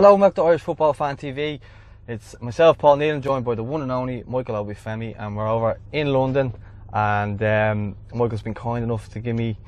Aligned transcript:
Hello, 0.00 0.14
welcome 0.14 0.36
to 0.36 0.48
Irish 0.48 0.62
Football 0.62 0.94
Fan 0.94 1.14
TV. 1.18 1.60
It's 2.08 2.34
myself, 2.40 2.78
Paul 2.78 2.96
Neal, 2.96 3.20
joined 3.20 3.44
by 3.44 3.54
the 3.54 3.62
one 3.62 3.82
and 3.82 3.92
only 3.92 4.24
Michael 4.26 4.54
Obafemi, 4.54 5.14
and 5.18 5.36
we're 5.36 5.46
over 5.46 5.78
in 5.92 6.10
London. 6.10 6.54
And 6.90 7.42
um, 7.42 7.96
Michael's 8.14 8.40
been 8.40 8.54
kind 8.54 8.82
enough 8.82 9.10
to 9.10 9.20
give 9.20 9.36
me 9.36 9.58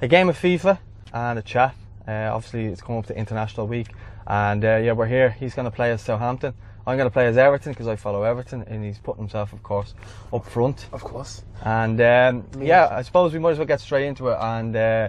a 0.00 0.08
game 0.08 0.30
of 0.30 0.38
FIFA 0.38 0.78
and 1.12 1.38
a 1.38 1.42
chat. 1.42 1.74
Uh, 2.08 2.30
obviously, 2.32 2.64
it's 2.64 2.80
coming 2.80 3.00
up 3.00 3.06
to 3.08 3.18
International 3.18 3.66
Week, 3.66 3.88
and 4.26 4.64
uh, 4.64 4.76
yeah, 4.76 4.92
we're 4.92 5.04
here. 5.04 5.28
He's 5.28 5.54
going 5.54 5.66
to 5.66 5.70
play 5.70 5.90
as 5.90 6.00
Southampton. 6.00 6.54
I'm 6.86 6.96
going 6.96 7.10
to 7.10 7.12
play 7.12 7.26
as 7.26 7.36
Everton 7.36 7.72
because 7.72 7.86
I 7.86 7.96
follow 7.96 8.22
Everton, 8.22 8.62
and 8.62 8.82
he's 8.82 8.96
putting 8.96 9.24
himself, 9.24 9.52
of 9.52 9.62
course, 9.62 9.92
up 10.32 10.46
front. 10.46 10.86
Of 10.90 11.04
course. 11.04 11.44
And 11.60 12.00
um, 12.00 12.46
yeah, 12.58 12.88
I 12.90 13.02
suppose 13.02 13.34
we 13.34 13.40
might 13.40 13.50
as 13.50 13.58
well 13.58 13.66
get 13.66 13.82
straight 13.82 14.06
into 14.06 14.28
it. 14.28 14.38
And 14.40 14.74
uh, 14.74 15.08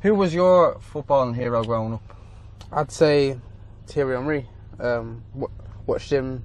who 0.00 0.14
was 0.14 0.32
your 0.32 0.76
footballing 0.76 1.34
hero 1.34 1.62
growing 1.62 1.92
up? 1.92 2.16
I'd 2.72 2.90
say 2.90 3.36
Thierry 3.86 4.16
Henry. 4.16 4.46
Um, 4.78 5.22
watched 5.86 6.10
him 6.10 6.44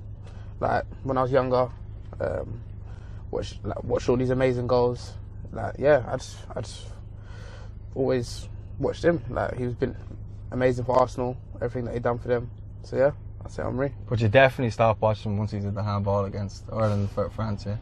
like 0.59 0.85
when 1.03 1.17
I 1.17 1.23
was 1.23 1.31
younger. 1.31 1.69
Um, 2.19 2.61
watched 3.29 3.63
like, 3.65 3.83
watched 3.83 4.09
all 4.09 4.17
these 4.17 4.29
amazing 4.29 4.67
goals. 4.67 5.13
Like 5.51 5.75
yeah, 5.79 6.03
I 6.07 6.17
just 6.17 6.37
I 6.55 6.61
just 6.61 6.85
always 7.95 8.47
watched 8.79 9.03
him. 9.03 9.21
Like 9.29 9.57
he's 9.57 9.73
been 9.73 9.95
amazing 10.51 10.85
for 10.85 10.97
Arsenal. 10.99 11.37
Everything 11.55 11.85
that 11.85 11.93
he 11.93 11.99
done 11.99 12.19
for 12.19 12.27
them. 12.27 12.49
So 12.83 12.97
yeah, 12.97 13.11
I'd 13.43 13.51
say 13.51 13.63
Henry. 13.63 13.93
But 14.09 14.21
you 14.21 14.27
definitely 14.27 14.71
stopped 14.71 15.01
watching 15.01 15.37
once 15.37 15.51
he 15.51 15.59
did 15.59 15.75
the 15.75 15.83
handball 15.83 16.25
against 16.25 16.63
Ireland 16.71 17.11
for 17.11 17.29
France, 17.29 17.65
yeah? 17.65 17.77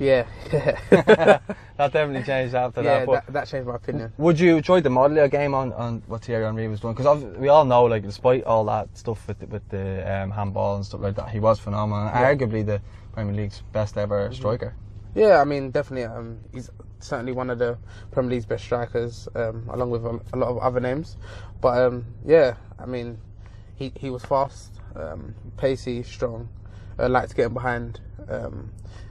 Yeah, 0.00 0.26
that 0.50 1.42
definitely 1.76 2.22
changed 2.22 2.54
after 2.54 2.82
yeah. 2.82 3.00
that. 3.00 3.06
But 3.06 3.26
That, 3.26 3.32
that 3.34 3.48
changed 3.48 3.68
my 3.68 3.76
opinion. 3.76 4.12
would 4.16 4.40
you 4.40 4.56
enjoy 4.56 4.80
the 4.80 4.88
model 4.88 5.28
game 5.28 5.54
on, 5.54 5.74
on 5.74 6.02
what 6.06 6.24
Thierry 6.24 6.46
Henry 6.46 6.68
was 6.68 6.80
doing? 6.80 6.94
Because 6.94 7.22
we 7.36 7.48
all 7.48 7.66
know, 7.66 7.84
like, 7.84 8.02
despite 8.02 8.44
all 8.44 8.64
that 8.64 8.96
stuff 8.96 9.28
with 9.28 9.38
the, 9.40 9.46
with 9.46 9.68
the 9.68 10.10
um, 10.10 10.30
handball 10.30 10.76
and 10.76 10.86
stuff 10.86 11.02
like 11.02 11.16
that, 11.16 11.28
he 11.28 11.38
was 11.38 11.60
phenomenal. 11.60 12.06
Yeah. 12.06 12.34
Arguably 12.34 12.64
the 12.64 12.80
Premier 13.12 13.34
League's 13.34 13.62
best 13.72 13.98
ever 13.98 14.32
striker. 14.32 14.74
Yeah, 15.14 15.38
I 15.38 15.44
mean, 15.44 15.70
definitely. 15.70 16.04
Um, 16.04 16.38
he's 16.54 16.70
certainly 17.00 17.32
one 17.32 17.50
of 17.50 17.58
the 17.58 17.76
Premier 18.10 18.30
League's 18.30 18.46
best 18.46 18.64
strikers, 18.64 19.28
um, 19.34 19.68
along 19.70 19.90
with 19.90 20.06
a, 20.06 20.18
a 20.32 20.36
lot 20.36 20.48
of 20.48 20.58
other 20.58 20.80
names. 20.80 21.18
But 21.60 21.78
um, 21.78 22.06
yeah, 22.24 22.54
I 22.78 22.86
mean, 22.86 23.18
he 23.74 23.92
he 23.96 24.08
was 24.08 24.24
fast, 24.24 24.72
um, 24.96 25.34
pacey, 25.58 26.02
strong. 26.04 26.48
Uh, 27.00 27.08
liked 27.08 27.30
to 27.30 27.36
get 27.36 27.46
him 27.46 27.54
behind, 27.54 27.98
um, 28.28 28.70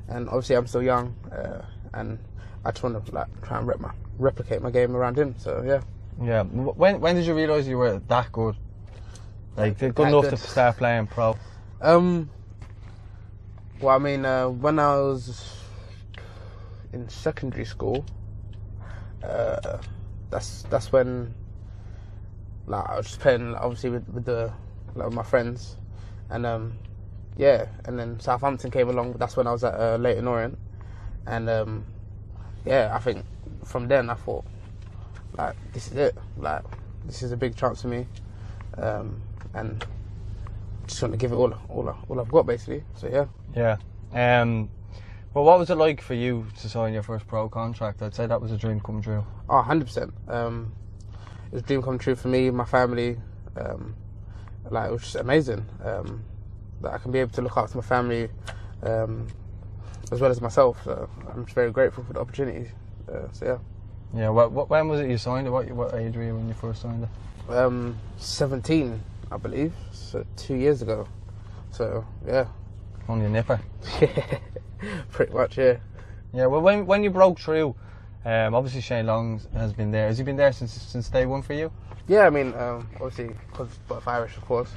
and 0.09 0.27
obviously 0.27 0.55
I'm 0.55 0.67
still 0.67 0.83
young, 0.83 1.15
uh, 1.31 1.65
and 1.93 2.19
I 2.63 2.69
just 2.71 2.83
want 2.83 3.03
to 3.03 3.15
like 3.15 3.27
try 3.41 3.57
and 3.57 3.67
rep 3.67 3.79
my, 3.79 3.91
replicate 4.19 4.61
my 4.61 4.69
game 4.69 4.95
around 4.95 5.17
him. 5.17 5.33
So 5.39 5.63
yeah, 5.65 5.81
Yeah. 6.23 6.43
When 6.43 7.01
when 7.01 7.15
did 7.15 7.25
you 7.25 7.33
realise 7.33 7.65
you 7.67 7.77
were 7.79 7.99
that 8.07 8.31
good? 8.31 8.55
Like, 9.57 9.79
good 9.79 9.95
That 9.95 10.07
enough 10.09 10.23
good. 10.23 10.29
to 10.31 10.37
start 10.37 10.77
playing 10.77 11.07
pro? 11.07 11.35
Um. 11.81 12.29
Well, 13.81 13.95
I 13.95 13.99
mean, 13.99 14.25
uh, 14.25 14.49
when 14.49 14.77
I 14.77 14.95
was 14.95 15.55
in 16.93 17.07
secondary 17.09 17.65
school, 17.65 18.05
uh, 19.23 19.77
that's 20.29 20.63
that's 20.69 20.91
when, 20.91 21.33
like, 22.67 22.87
I 22.89 22.97
was 22.97 23.07
just 23.07 23.19
playing 23.21 23.53
like, 23.53 23.61
obviously 23.61 23.89
with, 23.89 24.07
with 24.09 24.25
the 24.25 24.51
like, 24.95 25.05
with 25.05 25.15
my 25.15 25.23
friends, 25.23 25.77
and 26.29 26.45
um, 26.45 26.73
yeah, 27.39 27.67
and 27.85 27.97
then 27.97 28.19
Southampton 28.19 28.69
came 28.69 28.89
along. 28.89 29.13
That's 29.13 29.37
when 29.37 29.47
I 29.47 29.53
was 29.53 29.63
at 29.63 29.73
uh, 29.73 29.95
Leyton 29.95 30.27
Orient, 30.27 30.57
and 31.25 31.49
um, 31.49 31.85
yeah, 32.65 32.91
I 32.93 32.99
think 32.99 33.23
from 33.63 33.87
then 33.87 34.09
I 34.09 34.15
thought, 34.15 34.43
like, 35.37 35.55
this 35.71 35.87
is 35.87 35.95
it. 35.95 36.17
Like, 36.37 36.63
this 37.05 37.23
is 37.23 37.31
a 37.31 37.37
big 37.37 37.55
chance 37.55 37.81
for 37.81 37.87
me, 37.87 38.05
um, 38.77 39.21
and 39.53 39.85
just 40.85 41.01
want 41.01 41.13
to 41.13 41.17
give 41.17 41.31
it 41.31 41.35
all, 41.35 41.53
all, 41.69 41.95
all 42.09 42.19
I've 42.19 42.29
got 42.29 42.45
basically. 42.45 42.83
So 42.95 43.07
yeah. 43.07 43.77
Yeah. 44.11 44.41
Um, 44.41 44.69
well, 45.33 45.45
what 45.45 45.59
was 45.59 45.69
it 45.69 45.75
like 45.75 46.01
for 46.01 46.15
you 46.15 46.45
to 46.59 46.67
sign 46.67 46.93
your 46.93 47.03
first 47.03 47.25
pro 47.25 47.47
contract? 47.47 48.01
I'd 48.01 48.15
say 48.15 48.27
that 48.27 48.41
was 48.41 48.51
a 48.51 48.57
dream 48.57 48.81
come 48.81 49.01
true. 49.01 49.25
Oh, 49.47 49.65
100%. 49.65 50.11
Um, 50.27 50.73
it 51.45 51.53
was 51.53 51.61
a 51.61 51.65
dream 51.65 51.81
come 51.83 51.99
true 51.99 52.15
for 52.15 52.27
me, 52.27 52.49
my 52.49 52.65
family. 52.65 53.17
Um, 53.55 53.95
like, 54.69 54.89
it 54.89 54.91
was 54.91 55.03
just 55.03 55.15
amazing. 55.15 55.65
Um, 55.85 56.25
that 56.81 56.93
I 56.93 56.97
can 56.97 57.11
be 57.11 57.19
able 57.19 57.31
to 57.31 57.41
look 57.41 57.57
after 57.57 57.77
my 57.77 57.83
family 57.83 58.29
um, 58.83 59.27
as 60.11 60.21
well 60.21 60.31
as 60.31 60.41
myself. 60.41 60.81
So 60.83 61.09
I'm 61.31 61.45
just 61.45 61.55
very 61.55 61.71
grateful 61.71 62.03
for 62.03 62.13
the 62.13 62.19
opportunity. 62.19 62.71
Uh, 63.11 63.27
so, 63.31 63.45
yeah. 63.45 64.19
Yeah. 64.19 64.29
What, 64.29 64.51
what, 64.51 64.69
when 64.69 64.87
was 64.87 65.01
it 65.01 65.09
you 65.09 65.17
signed? 65.17 65.51
What, 65.51 65.69
what 65.71 65.93
age 65.93 66.15
were 66.15 66.23
you 66.23 66.35
when 66.35 66.47
you 66.47 66.53
first 66.53 66.81
signed 66.81 67.03
it? 67.03 67.53
Um, 67.53 67.97
17, 68.17 69.01
I 69.31 69.37
believe. 69.37 69.73
So, 69.91 70.25
two 70.35 70.55
years 70.55 70.81
ago. 70.81 71.07
So, 71.71 72.05
yeah. 72.25 72.45
Only 73.07 73.25
a 73.25 73.29
nipper. 73.29 73.59
yeah. 74.01 74.39
Pretty 75.11 75.33
much, 75.33 75.57
yeah. 75.57 75.77
Yeah, 76.31 76.45
well, 76.45 76.61
when 76.61 76.85
when 76.85 77.03
you 77.03 77.09
broke 77.09 77.39
through, 77.39 77.75
um, 78.23 78.53
obviously 78.53 78.81
Shane 78.81 79.07
Long 79.07 79.41
has 79.53 79.73
been 79.73 79.89
there. 79.89 80.07
Has 80.07 80.19
he 80.19 80.23
been 80.23 80.37
there 80.37 80.51
since 80.51 80.73
since 80.73 81.09
day 81.09 81.25
one 81.25 81.41
for 81.41 81.53
you? 81.53 81.71
Yeah, 82.07 82.27
I 82.27 82.29
mean, 82.29 82.53
um, 82.53 82.87
obviously, 82.95 83.35
because 83.49 83.69
both 83.87 84.07
Irish, 84.07 84.37
of 84.37 84.45
course, 84.45 84.69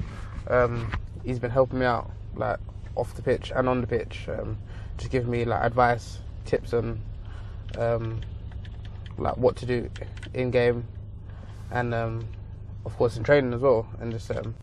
um, 0.47 0.91
he's 1.23 1.39
been 1.39 1.51
helping 1.51 1.79
me 1.79 1.85
out, 1.85 2.11
like, 2.35 2.59
off 2.95 3.13
the 3.15 3.21
pitch 3.21 3.51
and 3.55 3.67
on 3.67 3.81
the 3.81 3.87
pitch, 3.87 4.27
um, 4.29 4.57
just 4.97 5.11
giving 5.11 5.31
me, 5.31 5.45
like, 5.45 5.63
advice, 5.63 6.19
tips 6.45 6.73
on, 6.73 7.01
um, 7.77 8.21
like, 9.17 9.37
what 9.37 9.55
to 9.57 9.65
do 9.65 9.89
in 10.33 10.51
game, 10.51 10.85
and, 11.71 11.93
um, 11.93 12.27
of 12.85 12.95
course, 12.97 13.17
in 13.17 13.23
training 13.23 13.53
as 13.53 13.61
well, 13.61 13.87
and 13.99 14.11
just 14.11 14.29
um, 14.31 14.53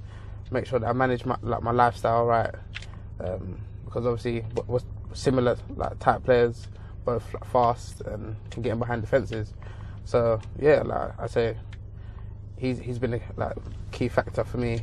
make 0.50 0.66
sure 0.66 0.78
that 0.78 0.88
I 0.88 0.92
manage 0.92 1.24
my, 1.24 1.36
like, 1.42 1.62
my 1.62 1.72
lifestyle 1.72 2.26
right, 2.26 2.54
um, 3.20 3.58
because 3.84 4.06
obviously, 4.06 4.44
we're 4.66 4.80
similar, 5.12 5.56
like, 5.76 5.98
type 5.98 6.24
players, 6.24 6.68
both 7.04 7.34
fast 7.46 8.02
and 8.02 8.36
can 8.50 8.62
get 8.62 8.72
in 8.72 8.78
behind 8.78 9.02
defences. 9.02 9.52
So, 10.04 10.40
yeah, 10.58 10.82
like 10.82 11.18
I 11.18 11.26
say, 11.26 11.56
he's 12.56 12.78
he's 12.78 12.98
been 12.98 13.14
a 13.14 13.20
like 13.36 13.56
key 13.90 14.08
factor 14.08 14.44
for 14.44 14.58
me 14.58 14.82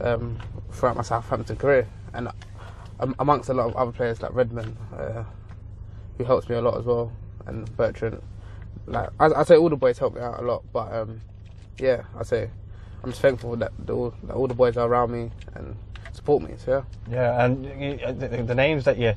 um, 0.00 0.38
throughout 0.70 0.96
my 0.96 1.02
Southampton 1.02 1.56
career, 1.56 1.86
and 2.14 2.28
um, 3.00 3.14
amongst 3.18 3.48
a 3.48 3.54
lot 3.54 3.66
of 3.66 3.76
other 3.76 3.92
players 3.92 4.20
like 4.22 4.32
Redmond, 4.34 4.76
uh, 4.96 5.24
who 6.18 6.24
helps 6.24 6.48
me 6.48 6.56
a 6.56 6.60
lot 6.60 6.78
as 6.78 6.84
well, 6.84 7.12
and 7.46 7.74
Bertrand. 7.76 8.20
Like 8.86 9.10
I, 9.20 9.26
I 9.26 9.42
say, 9.44 9.56
all 9.56 9.68
the 9.68 9.76
boys 9.76 9.98
help 9.98 10.14
me 10.14 10.20
out 10.20 10.40
a 10.40 10.42
lot, 10.42 10.62
but 10.72 10.92
um, 10.92 11.20
yeah, 11.78 12.02
I 12.18 12.22
say 12.24 12.50
I'm 13.04 13.10
just 13.10 13.22
thankful 13.22 13.56
that 13.56 13.72
the, 13.78 13.92
all, 13.94 14.14
that 14.24 14.34
all 14.34 14.46
the 14.48 14.54
boys 14.54 14.76
are 14.76 14.88
around 14.88 15.12
me 15.12 15.30
and 15.54 15.76
support 16.12 16.42
me. 16.42 16.54
So 16.56 16.84
yeah. 17.08 17.14
Yeah, 17.14 17.44
and 17.44 17.64
you, 17.64 18.12
the, 18.12 18.42
the 18.42 18.54
names 18.54 18.84
that 18.84 18.98
you 18.98 19.14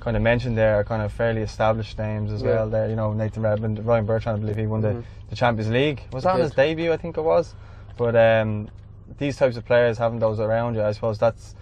kind 0.00 0.16
of 0.16 0.22
mentioned 0.22 0.56
there 0.56 0.76
are 0.78 0.84
kind 0.84 1.02
of 1.02 1.12
fairly 1.12 1.40
established 1.42 1.98
names 1.98 2.30
as 2.30 2.42
Yeah. 2.42 2.48
well. 2.48 2.70
There, 2.70 2.88
you 2.88 2.96
know, 2.96 3.12
Nathan 3.12 3.42
Redmond, 3.42 3.84
Ryan 3.84 4.06
Bertrand, 4.06 4.36
I 4.36 4.40
believe 4.40 4.56
he 4.56 4.66
won 4.66 4.80
the, 4.82 4.88
Mhm. 4.88 5.04
the 5.30 5.36
Champions 5.36 5.70
League. 5.72 6.02
Was 6.12 6.24
that 6.24 6.34
on 6.34 6.40
his 6.40 6.52
debut? 6.52 6.92
I 6.92 6.96
think 6.96 7.16
it 7.18 7.22
was. 7.22 7.54
But 7.96 8.14
um, 8.14 8.68
these 9.18 9.36
types 9.36 9.56
of 9.56 9.64
players, 9.64 9.98
having 9.98 10.18
those 10.18 10.40
around 10.40 10.74
you, 10.74 10.82
I 10.82 10.92
suppose 10.92 11.18
that's 11.18 11.54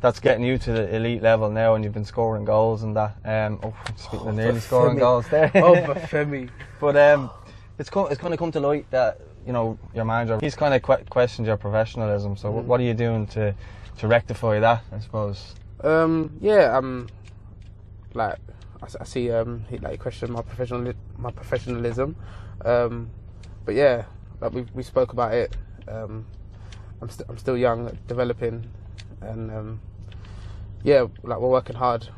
that's 0.00 0.18
getting 0.18 0.44
you 0.44 0.56
to 0.56 0.72
the 0.72 0.96
elite 0.96 1.22
level 1.22 1.50
now, 1.50 1.74
and 1.74 1.84
you've 1.84 1.92
been 1.92 2.04
scoring 2.06 2.44
goals 2.44 2.82
and 2.82 2.96
that. 2.96 3.16
Um, 3.24 3.60
oh, 3.62 3.74
speaking 3.96 4.28
of 4.28 4.34
nearly 4.34 4.60
scoring 4.60 4.98
goals 4.98 5.28
there. 5.28 5.50
Oh, 5.56 5.74
but 5.86 5.98
Femi. 5.98 6.48
But 6.80 6.96
um, 6.96 7.30
it's 7.78 7.90
co- 7.90 8.06
it's 8.06 8.20
kind 8.20 8.32
of 8.32 8.38
come 8.38 8.50
to 8.52 8.60
light 8.60 8.90
that 8.90 9.20
you 9.46 9.52
know 9.52 9.78
your 9.94 10.04
manager 10.04 10.38
he's 10.40 10.54
kind 10.54 10.74
of 10.74 10.82
que- 10.82 11.04
questioned 11.10 11.46
your 11.46 11.56
professionalism. 11.56 12.36
So 12.36 12.50
Mm. 12.50 12.62
wh- 12.62 12.68
what 12.68 12.80
are 12.80 12.84
you 12.84 12.94
doing 12.94 13.26
to 13.28 13.54
to 13.98 14.08
rectify 14.08 14.58
that? 14.60 14.82
I 14.92 14.98
suppose. 15.00 15.54
Um, 15.82 16.36
yeah, 16.40 16.76
um, 16.76 17.08
like 18.14 18.38
I 18.98 19.04
see, 19.04 19.30
um, 19.30 19.64
he 19.68 19.78
like 19.78 20.00
questioned 20.00 20.32
my 20.32 20.42
professional 20.42 20.92
my 21.18 21.30
professionalism, 21.30 22.16
um, 22.64 23.10
but 23.66 23.74
yeah, 23.74 24.04
like 24.40 24.52
we 24.52 24.64
we 24.74 24.82
spoke 24.82 25.12
about 25.12 25.34
it. 25.34 25.54
Um, 25.86 26.24
I'm 27.02 27.08
st- 27.10 27.28
I'm 27.28 27.38
still 27.38 27.56
young, 27.56 27.96
developing, 28.08 28.68
and 29.20 29.50
um, 29.50 29.80
yeah, 30.82 31.06
like 31.22 31.38
we're 31.40 31.48
working 31.48 31.76
hard, 31.76 32.08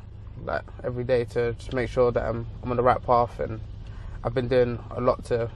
like 0.45 0.63
every 0.85 1.05
day 1.05 1.25
to 1.27 1.53
just 1.55 1.73
make 1.73 1.89
sure 1.89 2.11
that 2.13 2.25
I'm 2.25 2.47
I'm 2.63 2.71
on 2.71 2.77
the 2.77 2.83
right 2.83 3.03
path, 3.03 3.41
and 3.41 3.61
I've 4.25 4.35
been 4.35 4.49
doing 4.49 4.79
a 4.91 5.01
lot 5.01 5.25
to 5.27 5.51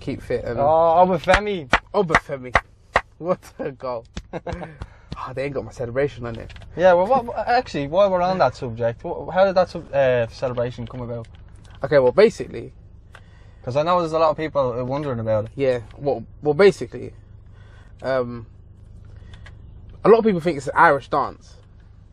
keep 0.00 0.22
fit 0.22 0.44
and 0.44 0.58
Oh, 0.58 1.04
with 1.06 1.22
Femi. 1.24 1.68
Obafemi, 1.94 2.54
what 3.18 3.40
a 3.58 3.70
goal! 3.72 4.04
oh, 4.32 5.32
they 5.34 5.44
ain't 5.44 5.54
got 5.54 5.64
my 5.64 5.72
celebration 5.72 6.24
on 6.26 6.36
it. 6.36 6.52
Yeah. 6.76 6.92
Well, 6.94 7.06
what, 7.06 7.48
actually, 7.48 7.86
while 7.88 8.10
we're 8.10 8.22
on 8.22 8.38
that 8.38 8.56
subject, 8.56 9.02
how 9.02 9.44
did 9.44 9.54
that 9.56 9.74
uh, 9.74 10.26
celebration 10.28 10.86
come 10.86 11.00
about? 11.02 11.26
Okay, 11.82 11.98
well, 11.98 12.12
basically, 12.12 12.72
Because 13.60 13.76
I 13.76 13.82
know 13.82 14.00
there's 14.00 14.12
a 14.12 14.18
lot 14.18 14.30
of 14.30 14.36
people 14.36 14.84
wondering 14.84 15.18
about 15.20 15.46
it. 15.46 15.50
Yeah, 15.56 15.80
well, 15.98 16.24
well, 16.42 16.54
basically, 16.54 17.12
um, 18.02 18.46
a 20.04 20.08
lot 20.08 20.18
of 20.18 20.24
people 20.24 20.40
think 20.40 20.56
it's 20.56 20.66
an 20.68 20.74
Irish 20.76 21.08
dance, 21.08 21.56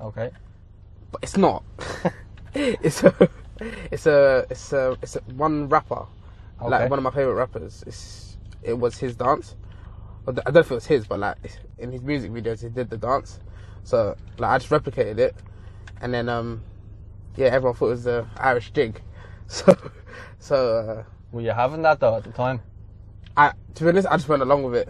Okay. 0.01 0.31
but 1.12 1.24
it's 1.24 1.38
not. 1.38 1.63
it's 2.56 3.04
a, 3.04 3.30
it's 3.92 4.06
a, 4.07 4.45
it's 4.50 4.74
a, 4.74 4.98
it's 5.01 5.16
a 5.16 5.19
one 5.36 5.69
rapper, 5.69 6.06
Okay. 6.62 6.69
like 6.69 6.89
one 6.89 7.00
of 7.00 7.04
my 7.04 7.12
favorite 7.12 7.36
rappers. 7.36 7.84
It's, 7.86 8.38
it 8.63 8.74
was 8.74 8.98
his 8.98 9.16
dance. 9.16 9.56
I 10.28 10.31
don't 10.31 10.54
know 10.54 10.60
if 10.60 10.72
it 10.72 10.74
was 10.75 10.86
his, 10.86 11.06
but 11.07 11.19
like 11.19 11.38
in 11.78 11.92
his 11.92 12.01
music 12.01 12.31
videos, 12.31 12.62
he 12.62 12.69
did 12.69 12.90
the 12.90 12.98
dance. 12.98 13.40
So 13.83 14.16
like 14.38 14.50
I 14.51 14.57
just 14.57 14.69
replicated 14.72 15.19
it, 15.19 15.36
and 16.01 16.13
then 16.13 16.28
um, 16.28 16.62
yeah, 17.38 17.48
everyone 17.48 17.75
thought 17.78 17.88
it 17.88 17.92
was 17.92 18.04
the 18.04 18.25
Irish 18.38 18.72
jig. 18.72 19.01
So 19.50 19.78
so 20.40 20.78
uh, 20.78 21.04
Were 21.31 21.40
you 21.42 21.51
having 21.51 21.81
that 21.83 22.01
though 22.01 22.16
at 22.18 22.25
the 22.25 22.31
time? 22.31 22.60
I 23.38 23.54
to 23.75 23.83
be 23.83 23.90
honest, 23.90 24.06
I 24.10 24.18
just 24.18 24.28
went 24.28 24.42
along 24.42 24.63
with 24.63 24.75
it. 24.75 24.90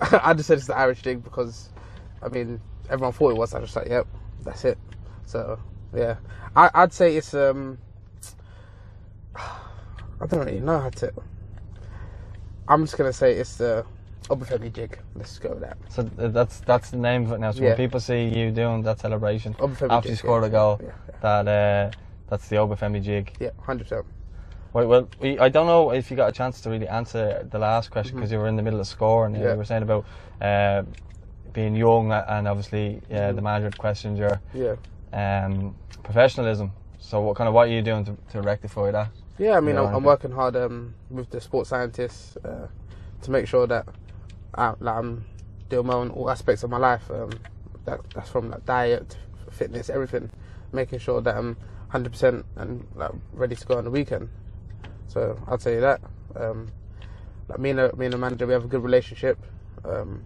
I 0.22 0.34
just 0.34 0.48
said 0.48 0.58
it's 0.58 0.66
the 0.68 0.76
Irish 0.76 1.02
jig 1.02 1.24
because 1.24 1.70
I 2.22 2.28
mean 2.28 2.60
everyone 2.90 3.12
thought 3.12 3.30
it 3.30 3.38
was. 3.38 3.54
I 3.54 3.60
just 3.60 3.76
like 3.76 3.88
yep, 3.88 4.06
that's 4.44 4.64
it. 4.64 4.78
So 5.26 5.58
yeah, 5.94 6.16
I, 6.56 6.70
I'd 6.74 6.92
say 6.92 7.16
it's 7.16 7.34
um. 7.34 7.78
I 9.36 10.26
don't 10.26 10.46
really 10.46 10.60
know 10.60 10.80
how 10.80 10.90
to. 10.90 11.12
I'm 12.68 12.84
just 12.84 12.96
gonna 12.98 13.12
say 13.12 13.34
it's 13.34 13.56
the 13.56 13.84
Obafemi 14.30 14.72
jig. 14.72 14.98
Let's 15.14 15.38
go 15.38 15.50
with 15.50 15.60
that. 15.60 15.78
So 15.88 16.02
that's 16.28 16.60
that's 16.60 16.90
the 16.90 16.98
name 16.98 17.24
of 17.26 17.32
it 17.32 17.40
now. 17.40 17.52
So 17.52 17.62
Yeah. 17.62 17.68
when 17.68 17.74
people 17.74 18.00
see 18.00 18.24
you 18.26 18.50
doing 18.50 18.82
that 18.82 19.00
celebration 19.00 19.56
Obafemi 19.58 19.90
after 19.90 20.10
you 20.10 20.16
jig, 20.16 20.18
scored 20.18 20.42
yeah. 20.42 20.48
a 20.48 20.50
goal, 20.50 20.80
yeah. 20.82 20.90
that 21.20 21.48
uh, 21.48 21.92
that's 22.28 22.48
the 22.48 22.56
Obafemi 22.56 23.02
jig. 23.02 23.32
Yeah, 23.40 23.50
hundred 23.60 23.84
percent. 23.84 24.06
Well, 24.76 24.88
well 24.88 25.08
we, 25.20 25.38
I 25.38 25.48
don't 25.48 25.66
know 25.66 25.90
if 25.90 26.10
you 26.10 26.18
got 26.18 26.28
a 26.28 26.32
chance 26.32 26.60
to 26.60 26.70
really 26.70 26.86
answer 26.86 27.48
the 27.50 27.58
last 27.58 27.90
question 27.90 28.16
because 28.16 28.30
you 28.30 28.38
were 28.38 28.46
in 28.46 28.56
the 28.56 28.62
middle 28.62 28.78
of 28.78 28.86
scoring. 28.86 29.32
Mm-hmm. 29.32 29.42
Yeah. 29.42 29.52
you 29.52 29.56
were 29.56 29.64
saying 29.64 29.82
about 29.82 30.04
uh, 30.42 30.82
being 31.54 31.74
young 31.74 32.12
and 32.12 32.46
obviously 32.46 33.00
uh, 33.10 33.14
Mm-hmm. 33.14 33.36
the 33.36 33.42
manager 33.42 33.70
questioned 33.78 34.18
your 34.18 34.38
Yeah. 34.52 34.76
um, 35.14 35.74
professionalism. 36.02 36.72
So 36.98 37.22
what 37.22 37.36
kind 37.36 37.48
of 37.48 37.54
what 37.54 37.68
are 37.68 37.72
you 37.72 37.80
doing 37.80 38.04
to, 38.04 38.16
to 38.32 38.42
rectify 38.42 38.90
that? 38.90 39.08
Yeah, 39.38 39.56
I 39.56 39.60
mean, 39.60 39.76
Yeah, 39.76 39.82
I'm, 39.84 39.94
I'm 39.96 40.04
working 40.04 40.32
hard 40.32 40.56
um, 40.56 40.94
with 41.08 41.30
the 41.30 41.40
sports 41.40 41.70
scientists 41.70 42.36
uh, 42.44 42.68
to 43.22 43.30
make 43.30 43.46
sure 43.46 43.66
that 43.66 43.86
I, 44.54 44.74
like, 44.80 44.96
I'm 44.96 45.24
doing 45.70 45.86
well 45.86 46.02
in 46.02 46.10
all 46.10 46.30
aspects 46.30 46.62
of 46.64 46.68
my 46.70 46.76
life. 46.78 47.10
Um, 47.10 47.30
that, 47.86 48.00
that's 48.14 48.28
from 48.28 48.50
like 48.50 48.66
diet, 48.66 49.16
fitness, 49.50 49.88
everything. 49.88 50.28
Making 50.72 50.98
sure 50.98 51.22
that 51.22 51.34
I'm 51.34 51.56
100% 51.92 52.44
and 52.56 52.86
like 52.94 53.12
ready 53.32 53.56
to 53.56 53.64
go 53.66 53.78
on 53.78 53.84
the 53.84 53.90
weekend. 53.90 54.28
So 55.08 55.38
I'll 55.46 55.58
tell 55.58 55.72
you 55.72 55.80
that. 55.80 56.00
Um, 56.34 56.68
like 57.48 57.58
me 57.58 57.70
and 57.70 57.78
the, 57.78 57.96
me 57.96 58.06
and 58.06 58.12
the 58.12 58.18
manager, 58.18 58.46
we 58.46 58.52
have 58.52 58.64
a 58.64 58.68
good 58.68 58.82
relationship. 58.82 59.38
Um, 59.84 60.22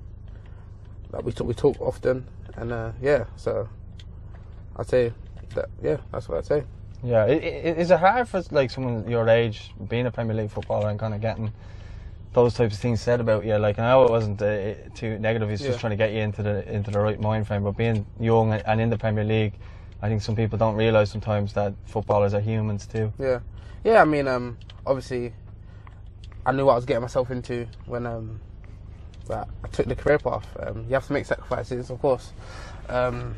like 1.13 1.25
we 1.25 1.33
talk, 1.33 1.47
we 1.47 1.55
talk 1.55 1.81
often, 1.81 2.27
and 2.57 2.73
uh, 2.73 2.93
yeah. 3.03 3.25
So 3.37 3.69
I'll 4.77 4.85
tell 4.85 5.01
you 5.01 5.15
that. 5.55 5.69
Yeah, 5.83 5.99
that's 6.13 6.29
what 6.29 6.39
I'd 6.39 6.47
say. 6.47 6.65
Yeah, 7.03 7.27
is 7.27 7.91
it 7.91 7.99
hard 7.99 8.29
for 8.29 8.43
like 8.51 8.71
someone 8.71 9.09
your 9.09 9.29
age 9.29 9.73
being 9.89 10.07
a 10.07 10.11
Premier 10.11 10.37
League 10.37 10.51
footballer 10.51 10.91
and 10.91 10.99
kind 10.99 11.15
of 11.15 11.21
getting 11.21 11.51
those 12.33 12.55
types 12.55 12.75
of 12.75 12.81
things 12.81 13.01
said 13.01 13.21
about 13.21 13.45
you? 13.45 13.57
Like 13.57 13.79
I 13.79 13.89
know 13.91 14.05
it 14.05 14.11
wasn't 14.11 14.41
uh, 14.43 14.75
too 14.95 15.19
negative. 15.19 15.49
He's 15.51 15.63
Yeah. 15.63 15.69
just 15.69 15.81
trying 15.81 15.91
to 15.93 15.97
get 15.97 16.13
you 16.13 16.21
into 16.21 16.43
the 16.43 16.71
into 16.71 16.91
the 16.91 17.01
right 17.01 17.21
mind 17.21 17.47
frame. 17.47 17.65
But 17.65 17.77
being 17.77 18.07
young 18.19 18.53
and 18.53 18.81
in 18.81 18.91
the 18.91 18.99
Premier 18.99 19.25
League, 19.25 19.55
I 20.03 20.09
think 20.09 20.23
some 20.23 20.37
people 20.37 20.59
don't 20.59 20.77
realise 20.77 21.11
sometimes 21.11 21.55
that 21.55 21.75
footballers 21.87 22.35
are 22.35 22.41
humans 22.41 22.87
too. 22.87 23.13
Yeah, 23.19 23.41
yeah. 23.85 24.03
I 24.03 24.05
mean, 24.07 24.29
um, 24.29 24.59
obviously, 24.87 25.33
I 26.47 26.53
knew 26.53 26.67
what 26.67 26.73
I 26.73 26.77
was 26.77 26.87
getting 26.87 27.03
myself 27.03 27.31
into 27.31 27.67
when 27.87 28.07
um, 28.07 28.41
that 29.29 29.49
I 29.65 29.69
took 29.69 29.87
the 29.87 29.97
career 29.97 30.19
path. 30.19 30.47
Um, 30.61 30.85
you 30.89 30.95
have 30.95 31.07
to 31.09 31.13
make 31.13 31.27
sacrifices, 31.27 31.91
of 31.91 32.01
course. 32.01 32.33
Um, 32.89 33.37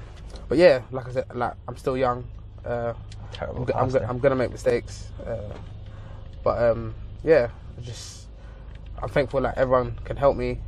but 0.49 0.59
yeah, 0.59 0.82
like 0.93 1.09
I 1.09 1.12
said, 1.12 1.26
like 1.35 1.55
I'm 1.69 1.76
still 1.76 1.97
young. 1.97 2.25
Uh, 2.64 2.94
Terrible. 3.32 3.61
I'm, 3.61 3.64
go- 3.64 3.75
I'm, 3.75 3.91
go- 3.91 4.06
I'm 4.09 4.19
gonna 4.20 4.37
make 4.37 4.53
mistakes. 4.53 5.09
Uh, 5.26 5.55
but 6.44 6.62
um, 6.62 6.94
yeah, 7.25 7.50
I 7.79 7.81
just 7.82 8.29
I'm 9.03 9.09
thankful 9.11 9.41
that 9.43 9.59
everyone 9.59 9.99
can 10.05 10.17
help 10.17 10.37
me. 10.37 10.61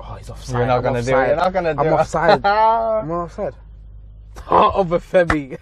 Oh, 0.00 0.14
he's 0.14 0.30
offside. 0.30 0.58
You're 0.58 0.66
not 0.66 0.78
I'm 0.78 0.82
gonna 0.82 1.02
do 1.02 1.20
it. 1.20 1.26
offside. 1.26 1.28
You're 1.28 1.36
not 1.36 1.52
gonna 1.52 1.74
do 1.74 1.80
I'm 1.80 1.86
it. 1.88 1.92
offside. 1.92 2.44
I'm 2.46 3.10
offside. 3.10 3.54
Oh, 4.50 4.84
Obafemi. 4.84 5.58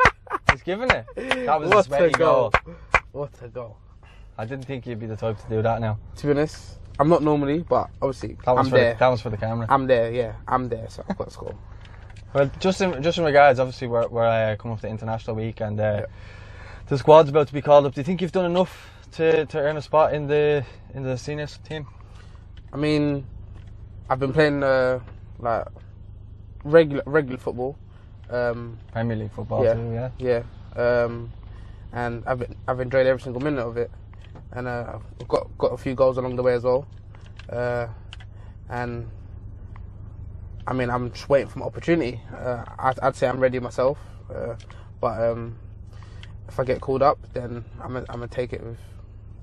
He's 0.52 0.62
giving 0.62 0.90
it. 0.90 1.06
That 1.46 1.60
was 1.60 1.70
a 1.70 1.74
what 1.74 1.84
sweaty 1.86 2.04
a 2.06 2.10
goal. 2.10 2.50
goal. 2.64 2.74
What 3.12 3.30
a 3.42 3.48
goal. 3.48 3.76
I 4.36 4.44
didn't 4.44 4.64
think 4.66 4.86
you'd 4.86 5.00
be 5.00 5.06
the 5.06 5.16
type 5.16 5.38
to 5.42 5.48
do 5.48 5.62
that 5.62 5.80
now. 5.80 5.98
to 6.16 6.26
be 6.26 6.32
honest, 6.32 6.78
I'm 6.98 7.08
not 7.08 7.22
normally, 7.22 7.60
but 7.68 7.90
obviously 8.00 8.36
That 8.44 8.52
was 8.54 8.66
I'm 8.66 8.70
for 8.70 8.76
there. 8.78 8.92
the, 8.94 8.98
that 9.00 9.08
was 9.08 9.20
for 9.20 9.30
the 9.30 9.36
camera. 9.36 9.66
I'm 9.68 9.86
there, 9.86 10.12
yeah, 10.12 10.34
I'm 10.46 10.68
there, 10.68 10.86
so 10.88 11.04
I've 11.08 11.16
got 11.18 11.24
to 11.28 11.30
score. 11.32 11.54
Well, 12.34 12.50
just 12.60 12.82
in 12.82 13.02
just 13.02 13.16
in 13.16 13.24
regards, 13.24 13.58
obviously 13.58 13.88
we're 13.88 14.06
we're 14.08 14.26
uh, 14.26 14.56
coming 14.56 14.74
up 14.74 14.82
to 14.82 14.88
International 14.88 15.34
Week 15.34 15.62
and 15.62 15.80
uh, 15.80 16.02
the 16.86 16.98
squad's 16.98 17.30
about 17.30 17.46
to 17.48 17.54
be 17.54 17.62
called 17.62 17.86
up. 17.86 17.94
Do 17.94 18.00
you 18.02 18.04
think 18.04 18.20
you've 18.20 18.32
done 18.32 18.44
enough 18.44 18.90
to, 19.12 19.46
to 19.46 19.58
earn 19.58 19.78
a 19.78 19.82
spot 19.82 20.12
in 20.12 20.26
the 20.26 20.62
in 20.92 21.02
the 21.04 21.16
seniors 21.16 21.56
team? 21.66 21.86
I 22.70 22.76
mean, 22.76 23.26
I've 24.10 24.18
been 24.20 24.34
playing 24.34 24.62
uh, 24.62 25.00
like 25.38 25.68
regular 26.64 27.02
regular 27.06 27.38
football, 27.38 27.78
um, 28.30 28.78
Premier 28.92 29.16
League 29.16 29.32
football 29.32 29.64
Yeah. 29.64 29.74
too, 29.74 30.10
yeah. 30.18 30.42
yeah, 30.76 30.82
um, 31.04 31.32
and 31.92 32.22
I've 32.26 32.44
I've 32.66 32.80
enjoyed 32.80 33.06
every 33.06 33.20
single 33.20 33.40
minute 33.42 33.62
of 33.62 33.76
it, 33.76 33.90
and 34.52 34.66
uh, 34.66 34.98
I've 35.20 35.28
got 35.28 35.46
got 35.58 35.72
a 35.72 35.76
few 35.76 35.94
goals 35.94 36.18
along 36.18 36.36
the 36.36 36.42
way 36.42 36.54
as 36.54 36.64
well, 36.64 36.86
uh, 37.50 37.88
and 38.68 39.08
I 40.66 40.72
mean 40.72 40.90
I'm 40.90 41.10
just 41.12 41.28
waiting 41.28 41.48
for 41.48 41.60
my 41.60 41.66
opportunity. 41.66 42.20
Uh, 42.36 42.64
I'd, 42.78 42.98
I'd 43.00 43.16
say 43.16 43.28
I'm 43.28 43.40
ready 43.40 43.58
myself, 43.58 43.98
uh, 44.34 44.54
but 45.00 45.20
um, 45.22 45.56
if 46.48 46.58
I 46.60 46.64
get 46.64 46.80
called 46.80 47.02
up, 47.02 47.18
then 47.32 47.64
I'm 47.80 47.92
gonna, 47.94 48.06
I'm 48.08 48.16
gonna 48.20 48.28
take 48.28 48.52
it 48.52 48.62
with 48.62 48.78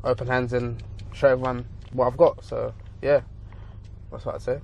open 0.04 0.28
hands 0.28 0.54
and 0.54 0.82
show 1.14 1.30
everyone 1.30 1.66
what 1.92 2.08
I've 2.08 2.18
got. 2.18 2.44
So 2.44 2.74
yeah, 3.02 3.22
that's 4.12 4.26
what 4.26 4.36
I'd 4.36 4.42
say. 4.42 4.60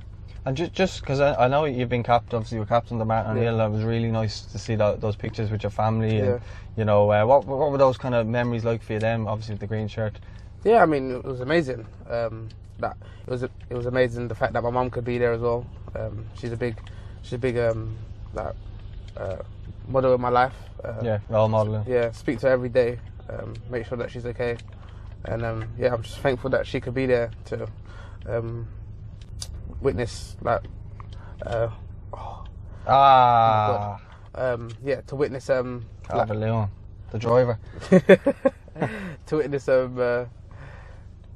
And 0.45 0.57
just 0.57 0.73
just 0.73 1.01
because 1.01 1.19
I, 1.19 1.45
I 1.45 1.47
know 1.47 1.65
you've 1.65 1.89
been 1.89 2.03
captain, 2.03 2.37
obviously 2.37 2.55
you 2.55 2.61
were 2.61 2.65
captain 2.65 2.99
of 2.99 3.07
Martin 3.07 3.37
Yeah. 3.37 3.65
It 3.65 3.69
was 3.69 3.83
really 3.83 4.09
nice 4.09 4.41
to 4.41 4.57
see 4.57 4.75
that, 4.75 4.99
those 4.99 5.15
pictures 5.15 5.51
with 5.51 5.61
your 5.63 5.69
family 5.69 6.17
Yeah. 6.17 6.23
and 6.23 6.41
you 6.77 6.85
know 6.85 7.11
uh, 7.11 7.23
what 7.25 7.45
what 7.45 7.71
were 7.71 7.77
those 7.77 7.97
kind 7.97 8.15
of 8.15 8.25
memories 8.27 8.65
like 8.65 8.81
for 8.81 8.93
you? 8.93 8.99
Them 8.99 9.27
obviously 9.27 9.53
with 9.53 9.59
the 9.61 9.67
green 9.67 9.87
shirt. 9.87 10.15
Yeah, 10.63 10.81
I 10.81 10.85
mean 10.85 11.11
it 11.11 11.23
was 11.23 11.41
amazing. 11.41 11.85
Um, 12.09 12.49
that 12.79 12.97
it 13.27 13.29
was 13.29 13.43
it 13.43 13.51
was 13.69 13.85
amazing 13.85 14.27
the 14.27 14.35
fact 14.35 14.53
that 14.53 14.63
my 14.63 14.71
mum 14.71 14.89
could 14.89 15.05
be 15.05 15.19
there 15.19 15.31
as 15.33 15.41
well. 15.41 15.65
Um, 15.95 16.25
she's 16.35 16.51
a 16.51 16.57
big 16.57 16.75
she's 17.21 17.33
a 17.33 17.37
big 17.37 17.57
um, 17.57 17.95
like, 18.33 18.55
uh, 19.17 19.37
model 19.87 20.15
in 20.15 20.21
my 20.21 20.29
life. 20.29 20.55
Uh, 20.83 20.93
Yeah, 21.03 21.19
role 21.29 21.49
modeling. 21.49 21.83
yeah. 21.87 22.09
Speak 22.11 22.39
to 22.39 22.47
her 22.47 22.53
every 22.53 22.69
day. 22.69 22.97
Um, 23.29 23.53
make 23.69 23.85
sure 23.85 23.97
that 23.99 24.09
she's 24.09 24.25
okay. 24.25 24.57
And 25.25 25.45
um, 25.45 25.67
yeah, 25.77 25.93
I'm 25.93 26.01
just 26.01 26.17
thankful 26.17 26.49
that 26.49 26.65
she 26.65 26.81
could 26.81 26.95
be 26.95 27.05
there 27.05 27.29
to 27.45 27.67
um, 28.27 28.67
witness 29.81 30.35
like 30.41 30.61
uh, 31.45 31.69
Ah, 32.87 33.99
um, 34.35 34.69
yeah 34.83 35.01
to 35.01 35.15
witness 35.15 35.49
um, 35.49 35.85
like, 36.09 36.27
Calvert 36.27 36.37
Lewin, 36.37 36.69
the 37.11 37.19
driver. 37.19 37.59
to 39.25 39.35
witness 39.37 39.67
um, 39.69 39.97
uh, 39.99 40.25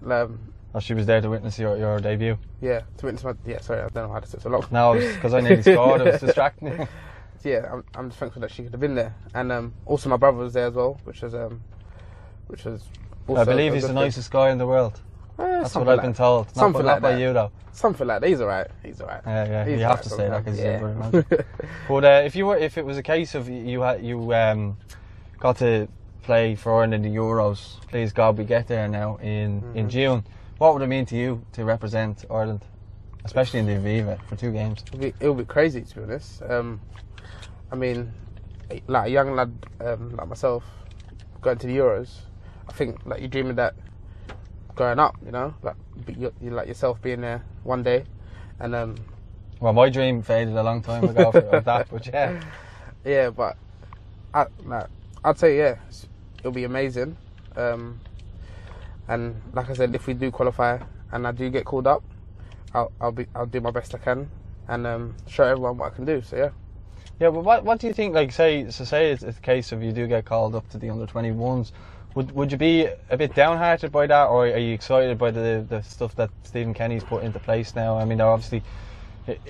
um 0.09 0.39
Oh, 0.73 0.79
she 0.79 0.93
was 0.93 1.05
there 1.05 1.21
to 1.21 1.29
witness 1.29 1.57
your, 1.57 1.77
your 1.77 1.99
debut. 1.99 2.37
yeah 2.61 2.81
to 2.97 3.05
witness 3.05 3.23
my 3.23 3.33
yeah 3.45 3.61
sorry 3.61 3.79
I 3.79 3.87
don't 3.89 4.07
know 4.07 4.13
how 4.13 4.19
to 4.19 4.27
say 4.27 4.37
it 4.37 4.41
so 4.41 4.49
long. 4.49 4.65
No, 4.71 4.93
because 4.93 5.33
I 5.33 5.39
nearly 5.39 5.61
scored. 5.61 6.01
It 6.01 6.11
was 6.11 6.21
distracting. 6.27 6.87
yeah, 7.43 7.69
I'm, 7.71 7.83
I'm 7.95 8.09
just 8.09 8.19
thankful 8.19 8.41
that 8.41 8.51
she 8.51 8.63
could 8.63 8.73
have 8.73 8.81
been 8.81 8.95
there, 8.95 9.15
and 9.33 9.51
um, 9.53 9.73
also 9.85 10.09
my 10.09 10.17
brother 10.17 10.37
was 10.37 10.53
there 10.53 10.67
as 10.67 10.73
well, 10.73 10.99
which 11.05 11.21
was 11.21 11.33
um, 11.33 11.61
which 12.47 12.65
was. 12.65 12.83
Also 13.27 13.41
I 13.41 13.45
believe 13.45 13.73
he's 13.73 13.83
the 13.83 13.87
thing. 13.89 13.95
nicest 13.95 14.29
guy 14.31 14.49
in 14.49 14.57
the 14.57 14.67
world. 14.67 14.99
Eh, 15.37 15.43
That's 15.61 15.75
what 15.75 15.81
I've 15.81 15.87
like- 15.97 16.01
been 16.01 16.13
told. 16.13 16.47
Not, 16.47 16.55
something 16.55 16.85
not 16.85 16.93
like 16.93 17.01
by 17.01 17.11
that. 17.13 17.19
you 17.19 17.33
though. 17.33 17.51
Something 17.73 18.07
like 18.07 18.21
that. 18.21 18.27
He's 18.29 18.39
alright. 18.41 18.67
He's 18.83 19.01
alright. 19.01 19.21
Yeah, 19.25 19.45
yeah. 19.47 19.65
He's 19.65 19.79
you 19.79 19.85
have 19.85 20.01
to 20.01 20.09
say 20.09 20.29
that 20.29 20.43
because 20.45 20.57
yeah. 20.59 20.79
very 20.79 20.95
man. 20.95 21.25
But 21.89 22.05
uh, 22.05 22.21
if 22.25 22.35
you 22.35 22.45
were, 22.45 22.55
if 22.57 22.77
it 22.77 22.85
was 22.85 22.97
a 22.97 23.03
case 23.03 23.35
of 23.35 23.49
you 23.49 23.81
had 23.81 24.03
you 24.03 24.33
um, 24.33 24.77
got 25.39 25.57
to 25.57 25.87
play 26.23 26.55
for 26.55 26.71
Ireland 26.73 26.93
in 26.95 27.01
the 27.01 27.09
Euros, 27.09 27.81
please 27.89 28.13
God, 28.13 28.37
we 28.37 28.45
get 28.45 28.67
there 28.67 28.87
now 28.87 29.17
in 29.17 29.61
Mm-hmm. 29.61 29.77
in 29.77 29.89
June. 29.89 30.23
What 30.57 30.73
would 30.73 30.81
it 30.83 30.87
mean 30.87 31.05
to 31.07 31.17
you 31.17 31.45
to 31.51 31.65
represent 31.65 32.23
Ireland, 32.31 32.63
especially 33.25 33.59
in 33.59 33.65
the 33.65 33.73
Aviva 33.73 34.23
for 34.27 34.37
two 34.37 34.53
games? 34.53 34.81
It'll 34.87 34.99
be, 34.99 35.13
it'll 35.19 35.35
be 35.35 35.43
crazy 35.43 35.81
to 35.81 35.95
be 35.95 36.01
honest. 36.03 36.41
Um, 36.43 36.79
I 37.73 37.75
mean, 37.75 38.09
like 38.87 39.07
a 39.07 39.09
young 39.09 39.35
lad 39.35 39.51
um, 39.81 40.15
like 40.15 40.29
myself 40.29 40.63
going 41.41 41.57
to 41.57 41.67
the 41.67 41.75
Euros, 41.75 42.19
I 42.69 42.71
think 42.71 43.05
like 43.05 43.21
you 43.21 43.27
dream 43.27 43.49
of 43.49 43.57
that 43.57 43.75
growing 44.75 44.99
up, 44.99 45.15
you 45.25 45.31
know, 45.31 45.53
like 45.63 45.75
you, 46.17 46.33
you 46.41 46.51
like 46.51 46.67
yourself 46.67 47.01
being 47.01 47.21
there 47.21 47.43
one 47.63 47.83
day, 47.83 48.05
and 48.59 48.75
um, 48.75 48.95
Well, 49.59 49.73
my 49.73 49.89
dream 49.89 50.21
faded 50.21 50.55
a 50.55 50.63
long 50.63 50.81
time 50.81 51.03
ago 51.05 51.31
for, 51.31 51.61
that, 51.61 51.87
but 51.89 52.05
yeah, 52.07 52.39
yeah, 53.05 53.29
but 53.29 53.57
I 54.33 54.45
like 54.65 54.87
I'd 55.23 55.39
say 55.39 55.57
yeah, 55.57 55.75
it'll 56.39 56.51
be 56.51 56.65
amazing. 56.65 57.17
Um, 57.55 57.99
and 59.07 59.41
like 59.53 59.69
I 59.69 59.73
said, 59.73 59.95
if 59.95 60.07
we 60.07 60.13
do 60.13 60.31
qualify 60.31 60.79
and 61.11 61.27
I 61.27 61.31
do 61.31 61.49
get 61.49 61.65
called 61.65 61.87
up, 61.87 62.03
I'll 62.73 62.91
I'll 62.99 63.11
be 63.11 63.27
I'll 63.35 63.45
do 63.45 63.61
my 63.61 63.71
best 63.71 63.95
I 63.95 63.99
can 63.99 64.29
and 64.67 64.87
um, 64.87 65.15
show 65.27 65.43
everyone 65.43 65.77
what 65.77 65.93
I 65.93 65.95
can 65.95 66.05
do. 66.05 66.21
So 66.21 66.35
yeah. 66.35 66.49
yeah. 67.19 67.29
But 67.29 67.43
what 67.43 67.63
what 67.63 67.79
do 67.79 67.87
you 67.87 67.93
think? 67.93 68.13
Like, 68.13 68.31
say, 68.31 68.69
so 68.69 68.83
say 68.83 69.11
it's, 69.11 69.23
it's 69.23 69.37
a 69.37 69.41
case 69.41 69.71
of 69.71 69.83
you 69.83 69.91
do 69.91 70.07
get 70.07 70.25
called 70.25 70.55
up 70.55 70.67
to 70.69 70.77
the 70.77 70.89
under 70.89 71.05
twenty 71.05 71.31
ones. 71.31 71.71
Would 72.15 72.31
Would 72.31 72.51
you 72.53 72.57
be 72.57 72.87
a 73.09 73.17
bit 73.17 73.35
downhearted 73.35 73.91
by 73.91 74.07
that, 74.07 74.25
or 74.27 74.47
are 74.47 74.57
you 74.57 74.73
excited 74.73 75.17
by 75.17 75.31
the 75.31 75.65
the 75.67 75.81
stuff 75.81 76.15
that 76.15 76.29
Stephen 76.43 76.73
Kenny's 76.73 77.03
put 77.03 77.23
into 77.23 77.39
place 77.39 77.75
now? 77.75 77.97
I 77.97 78.05
mean, 78.05 78.19
obviously. 78.21 78.63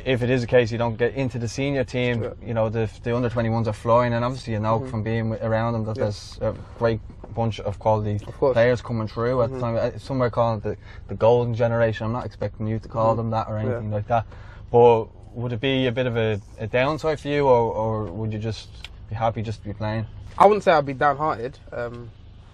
If 0.06 0.22
it 0.24 0.30
is 0.30 0.42
a 0.42 0.48
case 0.48 0.72
you 0.72 0.78
don't 0.78 0.96
get 0.96 1.16
into 1.16 1.38
the 1.38 1.50
senior 1.50 1.84
team, 1.84 2.24
Yeah. 2.24 2.30
you 2.42 2.54
know 2.54 2.70
the 2.70 2.90
the 3.04 3.14
under 3.14 3.30
twenty 3.30 3.50
ones 3.50 3.68
are 3.68 3.74
flying, 3.74 4.14
and 4.14 4.24
obviously 4.24 4.54
you 4.54 4.60
know 4.62 4.80
Mhm. 4.80 4.90
from 4.90 5.04
being 5.04 5.34
around 5.44 5.74
them 5.74 5.84
that 5.84 5.98
Yeah. 5.98 6.04
there's 6.06 6.40
a 6.42 6.56
great 6.80 7.02
bunch 7.36 7.60
of 7.60 7.78
quality 7.78 8.22
Of 8.26 8.54
players 8.54 8.82
coming 8.82 9.10
through 9.10 9.42
at 9.42 9.52
the 9.52 9.58
Mhm. 9.58 9.60
time. 9.92 10.00
Some 10.00 10.22
are 10.24 10.30
calling 10.30 10.60
it 10.60 10.64
the, 10.64 10.78
the 11.10 11.16
golden 11.16 11.54
generation. 11.54 12.06
I'm 12.06 12.14
not 12.14 12.26
expecting 12.26 12.68
you 12.68 12.80
to 12.80 12.88
call 12.88 13.14
Mhm. 13.14 13.18
them 13.18 13.30
that 13.32 13.50
or 13.50 13.56
Yeah. 13.60 13.66
anything 13.66 13.92
like 13.92 14.08
that. 14.08 14.24
But 14.72 15.08
would 15.36 15.52
it 15.52 15.60
be 15.60 15.88
a 15.88 15.92
bit 15.92 16.08
of 16.08 16.16
a, 16.16 16.40
a 16.58 16.68
downside 16.68 17.20
for 17.20 17.28
you, 17.28 17.46
or, 17.46 17.74
or 17.74 18.04
would 18.06 18.32
you 18.32 18.40
just 18.40 18.70
be 19.10 19.16
happy 19.16 19.42
just 19.42 19.60
to 19.62 19.68
be 19.68 19.74
playing? 19.74 20.06
I 20.38 20.46
wouldn't 20.46 20.64
say 20.64 20.72
I'd 20.72 20.86
be 20.86 20.94
downhearted. 20.94 21.60
Um, 21.74 22.12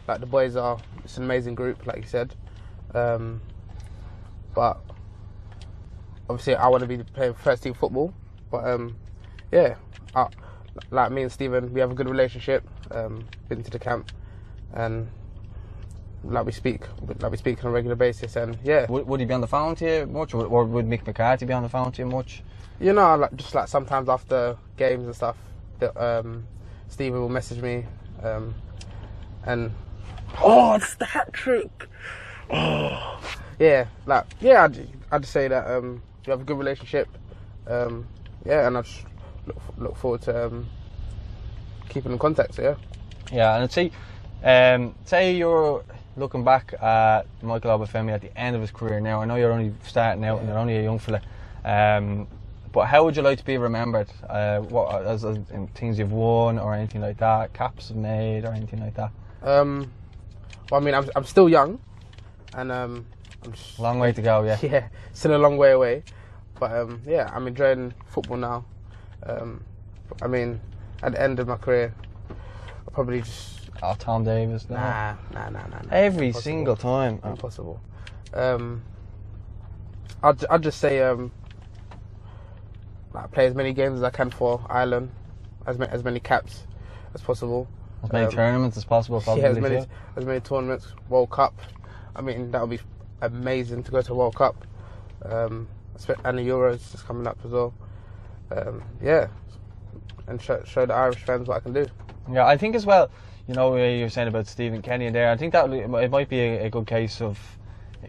like 0.07 0.19
the 0.19 0.25
boys 0.25 0.55
are, 0.55 0.77
it's 1.03 1.17
an 1.17 1.23
amazing 1.23 1.55
group, 1.55 1.85
like 1.85 1.97
you 1.97 2.07
said. 2.07 2.35
Um, 2.93 3.41
but 4.53 4.79
obviously, 6.29 6.55
I 6.55 6.67
want 6.67 6.81
to 6.81 6.87
be 6.87 7.03
playing 7.03 7.33
first 7.35 7.63
team 7.63 7.73
football. 7.73 8.13
But 8.49 8.67
um, 8.67 8.95
yeah, 9.51 9.75
I, 10.15 10.27
like 10.89 11.11
me 11.11 11.23
and 11.23 11.31
Stephen, 11.31 11.73
we 11.73 11.79
have 11.79 11.91
a 11.91 11.95
good 11.95 12.09
relationship. 12.09 12.67
Um, 12.91 13.25
been 13.47 13.63
to 13.63 13.71
the 13.71 13.79
camp, 13.79 14.11
and 14.73 15.07
like 16.23 16.45
we 16.45 16.51
speak, 16.51 16.81
like 17.19 17.31
we 17.31 17.37
speak 17.37 17.63
on 17.63 17.71
a 17.71 17.73
regular 17.73 17.95
basis. 17.95 18.35
And 18.35 18.57
yeah, 18.63 18.85
Would, 18.89 19.07
would 19.07 19.19
he 19.19 19.25
be 19.25 19.33
on 19.33 19.41
the 19.41 19.47
phone 19.47 19.75
to 19.75 19.99
you 19.99 20.05
much, 20.05 20.33
or, 20.33 20.45
or 20.45 20.65
would 20.65 20.85
Mick 20.87 21.05
McCarthy 21.05 21.45
be 21.45 21.53
on 21.53 21.63
the 21.63 21.69
phone 21.69 21.91
to 21.93 22.01
you 22.01 22.07
much? 22.07 22.43
you 22.81 22.93
know, 22.93 23.15
like 23.15 23.35
just 23.35 23.53
like 23.53 23.67
sometimes 23.67 24.09
after 24.09 24.57
games 24.75 25.05
and 25.05 25.15
stuff, 25.15 25.37
that 25.79 25.95
um, 26.01 26.43
Stephen 26.87 27.21
will 27.21 27.29
message 27.29 27.61
me, 27.61 27.85
um, 28.23 28.55
and 29.45 29.71
oh, 30.41 30.73
it's 30.75 30.95
the 30.95 31.05
hat 31.05 31.33
trick. 31.33 31.87
Oh, 32.51 33.21
yeah, 33.59 33.85
like 34.05 34.25
yeah, 34.41 34.65
I'd, 34.65 34.87
I'd 35.11 35.25
say 35.25 35.47
that 35.47 35.67
um, 35.69 36.01
we 36.25 36.31
have 36.31 36.41
a 36.41 36.43
good 36.43 36.57
relationship. 36.57 37.07
Um, 37.67 38.07
yeah, 38.45 38.67
and 38.67 38.77
I 38.77 38.81
just 38.81 39.05
look, 39.47 39.57
look 39.77 39.97
forward 39.97 40.21
to 40.23 40.47
um, 40.47 40.67
keeping 41.89 42.11
in 42.11 42.19
contact. 42.19 42.55
So 42.55 42.61
yeah, 42.63 42.75
Yeah, 43.31 43.55
and 43.55 43.63
I'd 43.63 43.71
say, 43.71 43.91
um, 44.43 44.95
say 45.05 45.35
you're 45.35 45.83
looking 46.17 46.43
back 46.43 46.73
at 46.81 47.23
Michael 47.41 47.77
Obafemi 47.79 48.11
at 48.11 48.21
the 48.21 48.37
end 48.37 48.55
of 48.55 48.61
his 48.61 48.71
career 48.71 48.99
now. 48.99 49.21
I 49.21 49.25
know 49.25 49.35
you're 49.35 49.51
only 49.53 49.73
starting 49.87 50.23
out 50.25 50.39
and 50.39 50.47
you're 50.49 50.57
only 50.57 50.77
a 50.77 50.83
young 50.83 50.99
fella. 50.99 51.21
Um, 51.63 52.27
but 52.71 52.85
how 52.87 53.03
would 53.05 53.15
you 53.15 53.21
like 53.21 53.37
to 53.39 53.45
be 53.45 53.57
remembered? 53.57 54.09
Uh, 54.29 54.59
what 54.59 55.05
as, 55.05 55.25
as 55.25 55.37
in 55.51 55.67
things 55.75 55.99
you've 55.99 56.11
won 56.11 56.59
or 56.59 56.73
anything 56.73 57.01
like 57.01 57.17
that, 57.17 57.53
caps 57.53 57.91
made 57.91 58.45
or 58.45 58.53
anything 58.53 58.79
like 58.81 58.95
that? 58.95 59.11
Um, 59.43 59.91
well, 60.71 60.81
I 60.81 60.83
mean, 60.83 60.93
I'm 60.95 61.09
I'm 61.15 61.25
still 61.25 61.49
young, 61.49 61.79
and 62.53 62.71
um, 62.71 63.05
I'm 63.43 63.53
just, 63.53 63.79
Long 63.79 63.99
way 63.99 64.11
to 64.13 64.21
go, 64.21 64.43
yeah. 64.43 64.57
yeah, 64.63 64.87
still 65.13 65.35
a 65.35 65.39
long 65.39 65.57
way 65.57 65.71
away. 65.71 66.03
But 66.59 66.71
um, 66.73 67.01
yeah, 67.07 67.29
I'm 67.33 67.47
enjoying 67.47 67.93
football 68.07 68.37
now. 68.37 68.65
Um, 69.23 69.63
I 70.21 70.27
mean, 70.27 70.61
at 71.03 71.13
the 71.13 71.21
end 71.21 71.39
of 71.39 71.47
my 71.47 71.57
career, 71.57 71.93
I'll 72.29 72.93
probably 72.93 73.21
just 73.21 73.69
Oh, 73.83 73.95
Tom 73.97 74.23
Davies. 74.23 74.69
No. 74.69 74.75
nah, 74.77 75.15
nah, 75.33 75.49
nah, 75.49 75.67
nah. 75.67 75.81
nah. 75.81 75.89
Every 75.91 76.27
Impossible. 76.27 76.41
single 76.43 76.75
time. 76.75 77.19
Oh, 77.23 77.31
impossible. 77.31 77.81
Um, 78.33 78.83
I'd 80.23 80.45
I'd 80.45 80.63
just 80.63 80.79
say 80.79 81.01
um, 81.01 81.31
like 83.13 83.31
play 83.31 83.47
as 83.47 83.55
many 83.55 83.73
games 83.73 83.97
as 83.99 84.03
I 84.03 84.11
can 84.11 84.29
for 84.31 84.65
Ireland, 84.69 85.11
as 85.65 85.77
many 85.79 85.91
as 85.91 86.03
many 86.03 86.19
caps 86.19 86.65
as 87.13 87.21
possible. 87.21 87.67
As 88.03 88.11
many 88.11 88.25
Um, 88.25 88.31
tournaments 88.31 88.77
as 88.77 88.85
possible, 88.85 89.21
probably. 89.21 89.43
yeah, 89.43 89.49
as 89.49 89.59
many 89.59 89.81
too. 89.81 89.87
as 90.15 90.25
many 90.25 90.39
tournaments, 90.39 90.87
World 91.09 91.29
Cup. 91.29 91.53
I 92.15 92.21
mean, 92.21 92.51
that 92.51 92.61
would 92.61 92.69
be 92.69 92.79
amazing 93.21 93.83
to 93.83 93.91
go 93.91 94.01
to 94.01 94.13
World 94.13 94.35
Cup, 94.35 94.55
um, 95.23 95.67
and 96.25 96.37
the 96.37 96.41
Euros 96.47 96.93
is 96.93 97.01
coming 97.03 97.27
up 97.27 97.37
as 97.45 97.51
well. 97.51 97.73
Um, 98.51 98.83
yeah, 99.01 99.27
and 100.27 100.41
show, 100.41 100.61
show 100.65 100.85
the 100.85 100.93
Irish 100.93 101.23
fans 101.23 101.47
what 101.47 101.57
I 101.57 101.59
can 101.61 101.73
do. 101.73 101.85
Yeah, 102.31 102.45
I 102.45 102.57
think 102.57 102.75
as 102.75 102.85
well. 102.85 103.09
You 103.47 103.55
know, 103.55 103.75
you 103.75 104.03
were 104.03 104.09
saying 104.09 104.27
about 104.27 104.47
Stephen 104.47 104.81
Kenny 104.81 105.05
in 105.07 105.13
there. 105.13 105.31
I 105.31 105.37
think 105.37 105.53
that 105.53 105.69
it 105.71 105.89
might 105.89 106.29
be 106.29 106.39
a, 106.39 106.65
a 106.65 106.69
good 106.69 106.85
case 106.87 107.21
of 107.21 107.39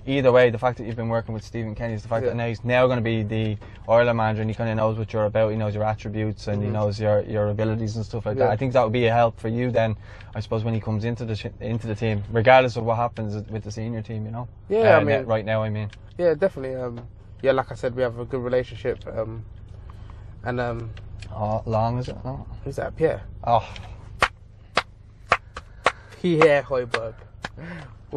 either 0.06 0.32
way. 0.32 0.50
The 0.50 0.58
fact 0.58 0.78
that 0.78 0.84
you've 0.86 0.96
been 0.96 1.08
working 1.08 1.34
with 1.34 1.44
Stephen 1.44 1.74
Kenny 1.74 1.94
is 1.94 2.02
the 2.02 2.08
fact 2.08 2.24
Yeah. 2.24 2.30
that 2.30 2.36
now 2.36 2.46
he's 2.46 2.64
now 2.64 2.86
going 2.86 2.98
to 2.98 3.02
be 3.02 3.22
the 3.22 3.56
Ireland 3.88 4.16
manager, 4.16 4.42
and 4.42 4.50
he 4.50 4.54
kind 4.54 4.70
of 4.70 4.76
knows 4.76 4.98
what 4.98 5.12
you're 5.12 5.24
about. 5.26 5.50
He 5.50 5.56
knows 5.56 5.74
your 5.74 5.84
attributes 5.84 6.48
and 6.48 6.62
he 6.62 6.68
Mhm. 6.68 6.72
knows 6.72 7.00
your 7.00 7.20
your 7.22 7.48
abilities 7.50 7.96
and 7.96 8.04
stuff 8.04 8.26
like 8.26 8.36
that. 8.38 8.50
I 8.50 8.56
think 8.56 8.72
that 8.72 8.82
would 8.82 8.92
be 8.92 9.06
a 9.06 9.12
help 9.12 9.38
for 9.38 9.48
you 9.48 9.70
then. 9.70 9.96
I 10.34 10.40
suppose 10.40 10.64
when 10.64 10.74
he 10.74 10.80
comes 10.80 11.04
into 11.04 11.24
the 11.24 11.50
into 11.60 11.86
the 11.86 11.94
team, 11.94 12.22
regardless 12.32 12.76
of 12.76 12.84
what 12.84 12.96
happens 12.96 13.34
with 13.50 13.64
the 13.64 13.70
senior 13.70 14.02
team, 14.02 14.24
you 14.24 14.30
know. 14.32 14.48
Yeah, 14.68 14.96
Uh, 14.96 15.00
I 15.00 15.04
mean, 15.04 15.24
right 15.26 15.44
now, 15.44 15.62
I 15.62 15.70
mean. 15.70 15.90
yeah, 16.18 16.34
definitely. 16.34 16.74
Um, 16.76 17.00
yeah, 17.42 17.52
like 17.52 17.70
I 17.70 17.74
said, 17.74 17.94
we 17.96 18.02
have 18.02 18.18
a 18.18 18.24
good 18.24 18.42
relationship. 18.42 18.98
Um, 19.06 19.44
and 20.44 20.60
um, 20.60 20.90
Oh, 21.34 21.62
long 21.66 21.98
is 21.98 22.08
it? 22.08 22.16
No. 22.24 22.46
who's 22.64 22.76
that? 22.76 22.94
Pierre. 22.96 23.22
Oh, 23.44 23.66
Pierre 26.20 26.62
Højbjerg. 26.62 27.14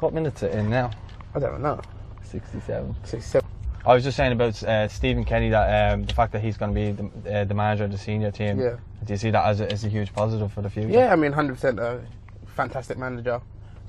what 0.00 0.12
minute's 0.12 0.42
it 0.42 0.52
in 0.52 0.70
now? 0.70 0.90
I 1.34 1.38
don't 1.38 1.60
know. 1.60 1.80
Sixty-seven. 2.22 2.94
Sixty-seven. 3.04 3.48
I 3.86 3.92
was 3.92 4.02
just 4.02 4.16
saying 4.16 4.32
about 4.32 4.62
uh, 4.62 4.88
Stephen 4.88 5.24
Kenny 5.24 5.50
that 5.50 5.92
um, 5.92 6.04
the 6.04 6.14
fact 6.14 6.32
that 6.32 6.42
he's 6.42 6.56
going 6.56 6.72
to 6.72 6.74
be 6.74 6.92
the, 6.92 7.40
uh, 7.40 7.44
the 7.44 7.52
manager 7.52 7.84
of 7.84 7.92
the 7.92 7.98
senior 7.98 8.30
team. 8.30 8.58
Yeah. 8.58 8.76
Do 9.04 9.12
you 9.12 9.18
see 9.18 9.30
that 9.30 9.44
as 9.44 9.60
a, 9.60 9.70
as 9.70 9.84
a 9.84 9.88
huge 9.88 10.12
positive 10.14 10.50
for 10.52 10.62
the 10.62 10.70
future? 10.70 10.88
Yeah, 10.88 11.12
I 11.12 11.16
mean, 11.16 11.32
hundred 11.32 11.54
percent. 11.54 11.78
Uh, 11.78 11.98
fantastic 12.46 12.96
manager. 12.96 13.42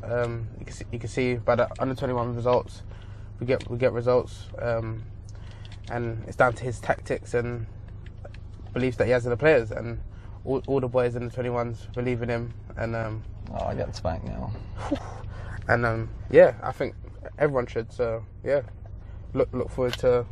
Um, 0.03 0.47
you 0.59 0.65
can 0.65 0.73
see, 0.75 0.85
you 0.91 0.99
can 0.99 1.09
see 1.09 1.35
by 1.35 1.55
the 1.55 1.69
under 1.81 1.95
twenty 1.95 2.13
one 2.13 2.35
results, 2.35 2.83
we 3.39 3.47
get 3.47 3.69
we 3.69 3.77
get 3.77 3.93
results, 3.93 4.47
um, 4.59 5.03
and 5.89 6.21
it's 6.27 6.35
down 6.35 6.53
to 6.53 6.63
his 6.63 6.79
tactics 6.79 7.33
and 7.33 7.65
beliefs 8.73 8.97
that 8.97 9.05
he 9.05 9.11
has 9.11 9.25
in 9.25 9.29
the 9.29 9.37
players, 9.37 9.71
and 9.71 9.99
all, 10.43 10.61
all 10.67 10.81
the 10.81 10.87
boys 10.89 11.15
in 11.15 11.25
the 11.25 11.31
twenty 11.31 11.49
ones 11.49 11.87
believe 11.93 12.21
in 12.21 12.27
him, 12.27 12.53
and 12.75 12.95
um, 12.95 13.23
Oh, 13.53 13.65
I 13.65 13.75
get 13.75 13.95
spanked 13.95 14.25
now. 14.25 14.51
and 15.67 15.85
um, 15.85 16.09
yeah, 16.29 16.53
I 16.63 16.71
think 16.71 16.95
everyone 17.37 17.67
should. 17.67 17.91
So 17.91 18.23
yeah, 18.43 18.61
look 19.33 19.49
look 19.53 19.69
forward 19.69 19.93
to. 19.99 20.25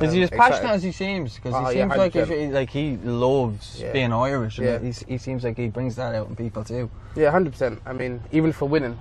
Is 0.00 0.12
he 0.12 0.18
um, 0.18 0.24
as 0.24 0.30
passionate 0.30 0.56
excited. 0.58 0.74
as 0.74 0.82
he 0.82 0.92
seems? 0.92 1.34
Because 1.36 1.54
Oh, 1.54 1.70
he 1.70 1.78
yeah, 1.78 1.88
seems 1.88 1.96
like 1.96 2.12
100%. 2.12 2.38
he, 2.38 2.46
like 2.52 2.70
he 2.70 2.96
loves 2.98 3.80
Yeah. 3.80 3.92
being 3.92 4.12
Irish, 4.12 4.58
and 4.58 4.66
Yeah. 4.66 4.78
he's, 4.78 5.02
he 5.08 5.16
seems 5.16 5.42
like 5.42 5.56
he 5.56 5.68
brings 5.68 5.96
that 5.96 6.14
out 6.14 6.28
in 6.28 6.36
people 6.36 6.64
too. 6.64 6.90
Yeah, 7.16 7.30
hundred 7.30 7.52
percent. 7.52 7.80
I 7.86 7.94
mean, 7.94 8.20
even 8.30 8.52
for 8.52 8.68
winning, 8.68 8.98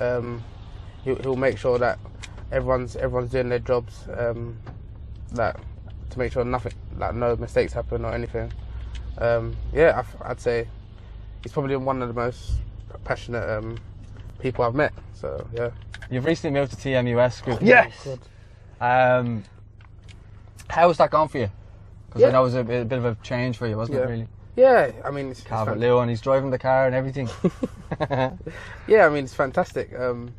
um, 0.00 0.42
he'll, 1.04 1.16
he'll 1.16 1.36
make 1.36 1.56
sure 1.56 1.78
that 1.78 1.98
everyone's 2.50 2.94
everyone's 2.96 3.30
doing 3.30 3.48
their 3.48 3.58
jobs. 3.58 4.04
Um, 4.14 4.58
that 5.32 5.58
to 6.10 6.18
make 6.18 6.32
sure 6.32 6.44
nothing, 6.44 6.74
like 6.98 7.14
no 7.14 7.34
mistakes 7.36 7.72
happen 7.72 8.04
or 8.04 8.12
anything. 8.12 8.52
Um, 9.18 9.56
yeah, 9.72 10.02
I, 10.22 10.28
would 10.28 10.40
say 10.40 10.68
he's 11.42 11.52
probably 11.52 11.76
one 11.76 12.02
of 12.02 12.08
the 12.08 12.14
most 12.14 12.52
passionate 13.04 13.48
um, 13.48 13.78
people 14.38 14.64
I've 14.64 14.74
met. 14.74 14.92
So 15.14 15.46
yeah. 15.54 15.70
You've 16.10 16.24
recently 16.24 16.58
moved 16.58 16.72
to 16.72 16.76
TMUS 16.76 17.42
group. 17.42 17.60
Good. 18.04 18.18
Um, 18.80 19.44
how 20.68 20.88
has 20.88 20.98
that 20.98 21.10
gone 21.10 21.28
for 21.28 21.38
you? 21.38 21.50
Because 22.08 22.22
I 22.22 22.26
Yeah. 22.26 22.32
know 22.32 22.40
it 22.42 22.44
was 22.44 22.54
a 22.54 22.64
bit, 22.64 22.82
a 22.82 22.84
bit 22.84 22.98
of 22.98 23.04
a 23.04 23.16
change 23.22 23.56
for 23.56 23.66
you, 23.66 23.76
wasn't 23.76 23.98
Yeah. 23.98 24.04
it? 24.04 24.08
Really, 24.10 24.28
Yeah, 24.56 24.90
I 25.04 25.10
mean, 25.10 25.30
it's, 25.30 25.40
Calvert 25.42 25.74
fan- 25.74 25.80
Lewin, 25.80 26.08
he's 26.10 26.20
driving 26.20 26.50
the 26.50 26.58
car 26.58 26.86
and 26.86 26.94
everything. 26.94 27.28
yeah, 28.86 29.06
I 29.06 29.08
mean, 29.08 29.24
it's 29.24 29.32
fantastic. 29.34 29.98
Um, 29.98 30.34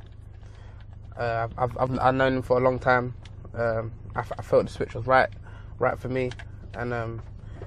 uh, 1.18 1.48
I've, 1.58 1.78
I've 1.78 2.00
I've 2.00 2.16
known 2.16 2.34
him 2.38 2.42
for 2.42 2.58
a 2.58 2.64
long 2.64 2.78
time. 2.80 3.14
Um, 3.56 3.92
I, 4.16 4.20
f- 4.20 4.32
I 4.38 4.42
felt 4.42 4.66
the 4.68 4.72
switch 4.72 4.94
was 4.96 5.06
right, 5.08 5.30
right 5.80 5.98
for 5.98 6.10
me, 6.10 6.32
and 6.76 6.94
um, 6.94 7.22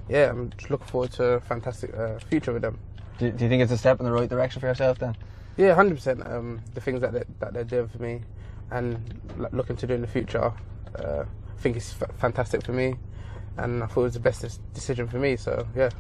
yeah, 0.09 0.31
I'm 0.31 0.51
just 0.57 0.71
looking 0.71 0.87
forward 0.87 1.13
to 1.13 1.25
a 1.25 1.41
fantastic 1.41 1.95
uh, 1.97 2.19
future 2.29 2.53
with 2.53 2.63
them. 2.63 2.79
Do, 3.19 3.31
do 3.31 3.45
you 3.45 3.49
think 3.51 3.63
it's 3.63 3.73
a 3.73 3.79
step 3.79 3.99
in 4.01 4.07
the 4.07 4.13
right 4.13 4.29
direction 4.29 4.61
for 4.61 4.67
yourself 4.67 4.99
then? 4.99 5.17
Yeah, 5.57 5.75
hundred 5.75 5.95
percent. 5.97 6.27
Um, 6.27 6.61
the 6.75 6.81
things 6.81 7.01
that 7.01 7.13
they, 7.13 7.25
that 7.41 7.53
they're 7.55 7.65
doing 7.65 7.89
for 7.89 7.99
me, 7.99 8.21
and 8.71 8.99
looking 9.53 9.77
to 9.77 9.87
do 9.87 9.95
in 9.95 10.01
the 10.03 10.07
future, 10.07 10.53
uh, 10.99 11.25
I 11.25 11.61
think 11.61 11.77
it's 11.77 11.95
f- 12.01 12.11
fantastic 12.19 12.65
for 12.65 12.73
me, 12.73 12.95
and 13.57 13.83
I 13.83 13.87
thought 13.87 14.01
it 14.03 14.05
was 14.05 14.15
the 14.15 14.21
best 14.21 14.61
decision 14.75 15.09
for 15.09 15.19
me. 15.19 15.37
So 15.37 15.67
yeah. 15.75 15.91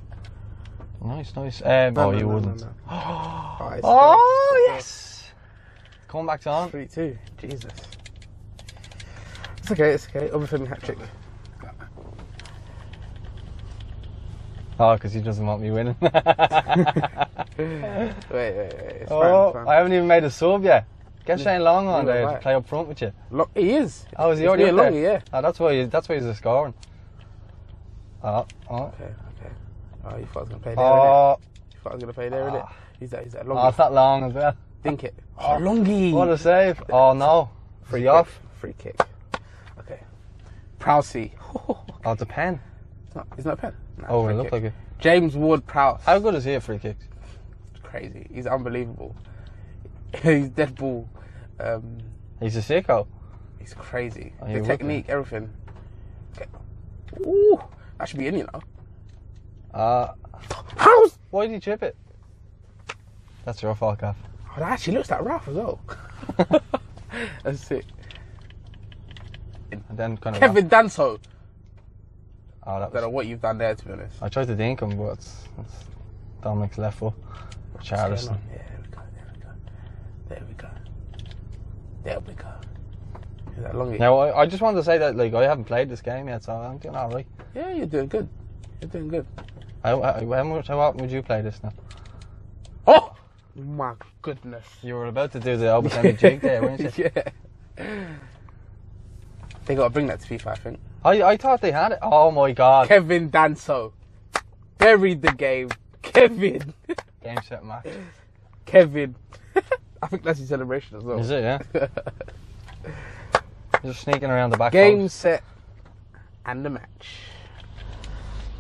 Nice, 1.02 1.35
nice. 1.37 1.62
Um, 1.62 1.94
No, 1.94 2.08
oh, 2.08 2.11
no, 2.11 2.18
you 2.18 2.26
no, 2.26 2.35
wouldn't. 2.35 2.62
Oh, 2.90 3.78
Oh 3.82 4.62
great. 4.66 4.75
yes. 4.75 5.30
Come 6.08 6.26
back 6.26 6.46
on. 6.46 6.70
Three 6.70 6.87
two. 6.87 7.16
Jesus. 7.38 7.64
It's 9.58 9.70
okay. 9.70 9.90
It's 9.92 10.06
okay. 10.08 10.28
Obafemi 10.28 10.66
hat 10.68 10.82
trick. 10.82 10.99
Oh, 14.78 14.95
because 14.95 15.12
he 15.12 15.21
doesn't 15.21 15.47
want 15.47 15.62
me 15.62 15.71
winning. 15.71 15.97
Wait, 17.59 17.71
wait, 18.30 18.56
wait. 18.56 18.73
It's 19.00 19.11
oh, 19.11 19.52
fine. 19.52 19.64
Fine. 19.64 19.68
I 19.68 19.75
haven't 19.76 19.92
even 19.95 20.06
made 20.06 20.25
a 20.25 20.30
sub 20.30 20.62
yet. 20.64 20.85
Get 21.25 21.40
Shane 21.40 21.62
Long 21.62 21.88
on 21.88 22.04
there 22.04 22.30
to 22.30 22.38
play 22.38 22.54
up 22.54 22.68
front 22.68 22.87
with 22.88 23.00
you. 23.00 23.12
Look, 23.30 23.50
he 23.54 23.71
is. 23.75 24.04
Oh, 24.16 24.30
is 24.30 24.38
he 24.38 24.47
already 24.47 24.64
up 24.64 24.76
there? 24.76 24.90
Longy, 24.90 25.02
yeah. 25.02 25.21
Oh, 25.33 25.40
that's 25.42 25.59
why. 25.59 25.73
You, 25.73 25.87
that's 25.87 26.09
why 26.09 26.21
he's 26.21 26.37
scoring. 26.37 26.75
Oh, 28.23 28.47
oh, 28.71 28.76
Okay, 28.76 29.04
okay. 29.04 29.50
Oh, 30.04 30.16
you 30.18 30.26
thought 30.26 30.37
I 30.37 30.40
was 30.40 30.49
gonna 30.50 30.61
play 30.62 30.75
there, 30.75 30.85
oh. 30.85 31.37
You 31.73 31.80
thought 31.83 31.90
I 31.90 31.95
was 31.95 32.00
gonna 32.02 32.12
play 32.12 32.28
there, 32.28 32.45
innit? 32.50 32.62
Ah. 32.64 32.76
He's 33.00 33.11
that. 33.11 33.25
He's 33.25 33.33
that 33.33 33.47
Oh, 33.47 33.54
long. 33.54 33.68
it's 33.68 33.76
that 33.78 33.92
long 33.92 34.25
as 34.25 34.33
well. 34.35 34.54
Think 34.83 35.04
it. 35.04 35.14
Oh, 35.38 35.59
longy. 35.61 36.12
What 36.12 36.28
a 36.28 36.38
save. 36.38 36.83
Oh 36.90 37.12
no. 37.12 37.50
free 37.83 37.90
Free 37.90 38.00
kick. 38.02 38.09
off. 38.11 38.40
Free 38.61 38.75
kick. 38.78 38.97
Okay. 39.80 40.00
Prowsey. 40.78 41.33
Oh, 42.04 42.12
it's 42.12 42.23
a 42.23 42.26
pen. 42.26 42.61
Not. 43.16 43.26
It's 43.37 43.44
not 43.44 43.54
a 43.54 43.56
pen. 43.56 43.75
Nah, 43.99 44.06
Oh, 44.11 44.28
it 44.28 44.35
looked 44.35 44.52
like 44.52 44.64
it. 44.64 44.73
James 44.99 45.37
Ward 45.37 45.66
Prowse. 45.66 46.00
How 46.04 46.18
good 46.18 46.35
is 46.35 46.44
he 46.44 46.54
at 46.54 46.62
free 46.62 46.78
kicks? 46.78 47.04
It's 47.75 47.80
crazy. 47.82 48.26
He's 48.32 48.46
unbelievable. 48.46 49.14
he's 50.23 50.49
dead 50.50 50.75
ball. 50.76 51.08
Um, 51.58 51.99
He's 52.40 52.56
a 52.56 52.61
sicko. 52.61 53.06
he's 53.58 53.73
crazy. 53.75 54.32
Oh, 54.42 54.52
the 54.52 54.61
technique, 54.61 55.06
everything. 55.08 55.50
Okay. 56.37 56.46
Ooh, 57.26 57.58
that 57.99 58.08
should 58.08 58.18
be 58.18 58.26
in, 58.26 58.37
you 58.38 58.49
know. 58.52 58.61
Uh, 59.73 60.12
How's? 60.76 61.18
why 61.30 61.46
did 61.46 61.54
he 61.54 61.61
chip 61.61 61.82
it? 61.82 61.96
That's 63.44 63.62
your 63.62 63.75
fault, 63.75 64.00
Gav. 64.00 64.16
Oh, 64.50 64.61
that 64.61 64.73
actually 64.73 64.94
looks 64.99 65.11
like 65.11 65.23
Ralph 65.23 65.49
as 65.49 65.54
well. 65.54 65.80
That's 67.42 67.61
sick. 67.66 67.85
And 69.73 69.82
then 69.90 70.16
kind 70.18 70.37
of. 70.37 70.40
Kevin 70.40 70.68
Danso. 70.68 71.18
Oh, 72.66 72.80
that 72.80 72.88
I 72.88 72.92
don't 72.92 73.02
know 73.02 73.08
what 73.11 73.26
you've 73.26 73.40
done 73.40 73.58
there, 73.58 73.75
to 73.75 73.85
be 73.85 73.92
honest. 73.92 74.16
I 74.20 74.28
tried 74.28 74.49
to 74.49 74.56
dink 74.56 74.80
him, 74.80 74.96
but 74.96 75.12
it's, 75.12 75.44
it's 75.61 75.85
Dominic's 76.42 76.78
left 76.78 76.99
foot. 76.99 77.14
Charleston. 77.82 78.38
Yeah, 78.50 78.62
there 78.68 78.80
we 78.82 78.88
go. 78.90 79.00
There 80.28 80.42
we 80.49 80.54
go. 80.54 80.68
There 82.02 82.20
we 82.20 82.35
go. 82.35 82.35
There 82.35 82.35
we 82.35 82.35
go. 82.35 82.49
Is 83.56 83.62
that 83.62 83.73
longy? 83.75 83.99
Now, 83.99 84.18
I, 84.18 84.42
I 84.42 84.46
just 84.46 84.62
wanted 84.62 84.78
to 84.78 84.85
say 84.85 84.99
that 84.99 85.16
like 85.16 85.32
I 85.35 85.44
haven't 85.44 85.64
played 85.64 85.88
this 85.88 86.02
game 86.02 86.28
yet, 86.28 86.44
so 86.44 86.52
I'm 86.52 86.78
doing 86.78 86.96
all 86.96 87.11
right. 87.11 87.26
Yeah, 87.54 87.73
you're 87.73 87.87
doing 87.87 88.08
good. 88.08 88.28
You're 88.80 88.90
doing 88.90 89.08
good. 89.08 89.26
How, 89.85 90.02
how, 90.02 90.18
how 90.18 90.44
much? 90.44 90.68
How 90.68 90.80
often 90.80 91.00
would 91.00 91.11
you 91.11 91.23
play 91.23 91.42
this 91.42 91.61
now? 91.62 91.73
Oh 92.87 93.14
my 93.54 93.94
goodness. 94.23 94.66
You 94.82 94.94
were 94.94 95.06
about 95.06 95.32
to 95.32 95.40
do 95.40 95.56
the 95.56 95.66
Obafemi 95.66 96.18
jig 96.18 96.40
there, 96.40 96.62
weren't 96.62 96.80
you? 96.80 97.11
yeah. 97.76 98.08
They 99.66 99.75
got 99.75 99.85
to 99.85 99.90
bring 99.90 100.06
that 100.08 100.20
to 100.20 100.26
FIFA, 100.26 100.46
I 100.49 100.54
think. 100.56 100.80
I, 101.06 101.22
I 101.22 101.36
thought 101.36 101.60
they 101.60 101.70
had 101.70 101.92
it. 101.92 101.98
Oh 102.02 102.30
my 102.32 102.50
god. 102.52 102.88
Kevin 102.88 103.30
Danso 103.30 103.92
buried 104.78 105.22
the 105.22 105.32
game. 105.32 105.70
Kevin, 106.02 106.75
Game 107.22 107.38
set 107.46 107.64
match. 107.64 107.86
Kevin. 108.64 109.14
I 110.02 110.06
think 110.08 110.22
that's 110.25 110.38
his 110.40 110.48
celebration 110.48 110.96
as 110.96 111.04
well. 111.04 111.18
Is 111.18 111.30
it? 111.30 111.42
Yeah. 111.42 111.58
Just 113.84 114.00
sneaking 114.00 114.30
around 114.30 114.50
the 114.50 114.56
back. 114.56 114.72
Game 114.72 115.02
post. 115.02 115.16
set 115.20 115.42
and 116.44 116.64
the 116.64 116.70
match. 116.70 117.08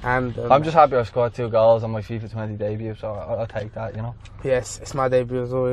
And 0.02 0.38
um, 0.38 0.52
I'm 0.52 0.62
just 0.62 0.74
happy 0.74 0.94
I 0.94 1.02
scored 1.02 1.34
two 1.34 1.48
goals 1.48 1.82
on 1.82 1.90
my 1.90 2.00
FIFA 2.00 2.30
20 2.30 2.56
debut, 2.56 2.94
so 2.94 3.12
I'll, 3.12 3.40
I'll 3.40 3.46
take 3.46 3.72
that. 3.74 3.96
You 3.96 4.02
know. 4.02 4.14
yes, 4.44 4.78
it's 4.80 4.94
my 4.94 5.08
debut 5.08 5.42
as 5.42 5.50
well. 5.50 5.68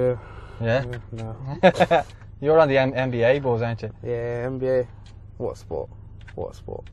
Yeah. 0.60 0.86
Yeah. 0.86 0.86
Yeah, 1.62 1.72
no. 1.92 2.04
You're 2.42 2.60
on 2.60 2.68
the 2.68 2.78
M- 2.78 2.94
NBA 2.94 3.44
buzz, 3.44 3.62
aren't 3.62 3.82
you? 3.84 3.94
yeah, 4.04 4.48
NBA. 4.48 4.88
What 5.38 5.58
sport? 5.58 5.90
What 6.36 6.56
sport? 6.56 6.86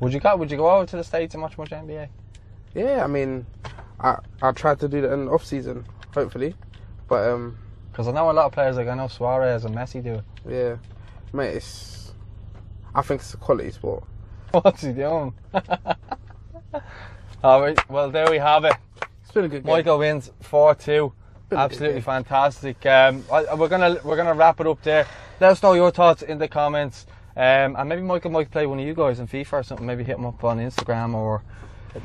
Would 0.00 0.12
you 0.12 0.20
go? 0.20 0.36
Would 0.36 0.50
you 0.50 0.56
go 0.56 0.70
over 0.70 0.86
to 0.86 0.96
the 0.96 1.04
states 1.04 1.34
and 1.34 1.42
watch 1.42 1.56
more 1.56 1.66
NBA? 1.66 2.08
Yeah, 2.74 3.04
I 3.04 3.06
mean, 3.06 3.46
I 4.00 4.16
I 4.40 4.52
tried 4.52 4.80
to 4.80 4.88
do 4.88 5.00
that 5.02 5.12
in 5.12 5.28
off 5.28 5.44
season, 5.44 5.84
hopefully, 6.14 6.54
but 7.08 7.28
um, 7.30 7.56
Because 7.90 8.08
I 8.08 8.12
know 8.12 8.30
a 8.30 8.32
lot 8.32 8.46
of 8.46 8.52
players 8.52 8.76
like 8.76 8.88
I 8.88 8.94
know 8.94 9.08
Suarez 9.08 9.64
and 9.64 9.74
Messi 9.74 10.02
do 10.02 10.14
it. 10.14 10.24
yeah, 10.48 10.76
mate, 11.32 11.56
it's. 11.56 12.12
I 12.94 13.02
think 13.02 13.20
it's 13.20 13.32
a 13.34 13.36
quality 13.38 13.70
sport. 13.70 14.04
What's 14.50 14.82
he 14.82 14.92
doing? 14.92 15.32
All 17.44 17.60
right. 17.60 17.90
Well, 17.90 18.10
there 18.10 18.30
we 18.30 18.38
have 18.38 18.64
it. 18.64 18.74
It's 19.22 19.32
been 19.32 19.44
a 19.44 19.48
good 19.48 19.64
game. 19.64 19.72
Michael 19.72 19.98
wins 19.98 20.30
four 20.40 20.74
two. 20.74 21.12
Been 21.48 21.58
a 21.58 21.62
good 21.62 21.72
Absolutely 21.72 22.00
fantastic. 22.02 22.84
Um, 22.86 23.24
I, 23.32 23.54
we're 23.54 23.68
gonna 23.68 23.98
we're 24.04 24.16
gonna 24.16 24.34
wrap 24.34 24.60
it 24.60 24.66
up 24.66 24.82
there. 24.82 25.06
Let 25.40 25.52
us 25.52 25.62
know 25.62 25.72
your 25.74 25.90
thoughts 25.90 26.22
in 26.22 26.38
the 26.38 26.48
comments. 26.48 27.06
Um, 27.36 27.76
and 27.76 27.88
maybe 27.88 28.02
Michael 28.02 28.30
might 28.30 28.50
play 28.50 28.66
one 28.66 28.78
of 28.78 28.86
you 28.86 28.94
guys 28.94 29.18
in 29.18 29.26
FIFA 29.26 29.52
or 29.52 29.62
something. 29.62 29.86
Maybe 29.86 30.04
hit 30.04 30.18
him 30.18 30.26
up 30.26 30.42
on 30.44 30.58
Instagram 30.58 31.14
or 31.14 31.42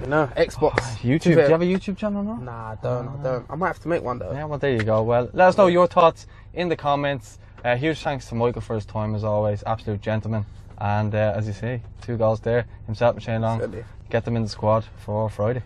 no. 0.05 0.27
Xbox. 0.37 0.79
YouTube. 0.97 1.21
Do 1.21 1.29
you 1.31 1.39
have 1.39 1.61
a 1.61 1.65
YouTube 1.65 1.97
channel 1.97 2.23
now? 2.23 2.35
Nah, 2.35 2.71
I 2.71 2.77
don't. 2.81 3.07
I 3.07 3.23
don't. 3.23 3.45
I 3.49 3.55
might 3.55 3.67
have 3.67 3.79
to 3.79 3.87
make 3.87 4.03
one 4.03 4.19
though. 4.19 4.31
Yeah, 4.31 4.45
well, 4.45 4.59
there 4.59 4.71
you 4.71 4.83
go. 4.83 5.01
Well, 5.03 5.29
let 5.33 5.49
us 5.49 5.57
know 5.57 5.67
your 5.67 5.87
thoughts 5.87 6.27
in 6.53 6.69
the 6.69 6.75
comments. 6.75 7.39
Uh, 7.63 7.75
huge 7.75 7.99
thanks 7.99 8.27
to 8.29 8.35
Michael 8.35 8.61
for 8.61 8.75
his 8.75 8.85
time 8.85 9.15
as 9.15 9.23
always. 9.23 9.63
Absolute 9.65 10.01
gentleman. 10.01 10.45
And 10.77 11.13
uh, 11.15 11.33
as 11.35 11.47
you 11.47 11.53
see, 11.53 11.81
two 12.01 12.17
goals 12.17 12.39
there. 12.41 12.65
Himself 12.85 13.15
and 13.15 13.23
Shane 13.23 13.41
Long. 13.41 13.59
Certainly. 13.59 13.85
Get 14.09 14.25
them 14.25 14.35
in 14.35 14.43
the 14.43 14.49
squad 14.49 14.85
for 14.97 15.29
Friday. 15.29 15.63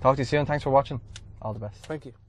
Talk 0.00 0.16
to 0.16 0.20
you 0.22 0.26
soon. 0.26 0.46
Thanks 0.46 0.62
for 0.62 0.70
watching. 0.70 1.00
All 1.42 1.52
the 1.52 1.60
best. 1.60 1.84
Thank 1.86 2.06
you. 2.06 2.23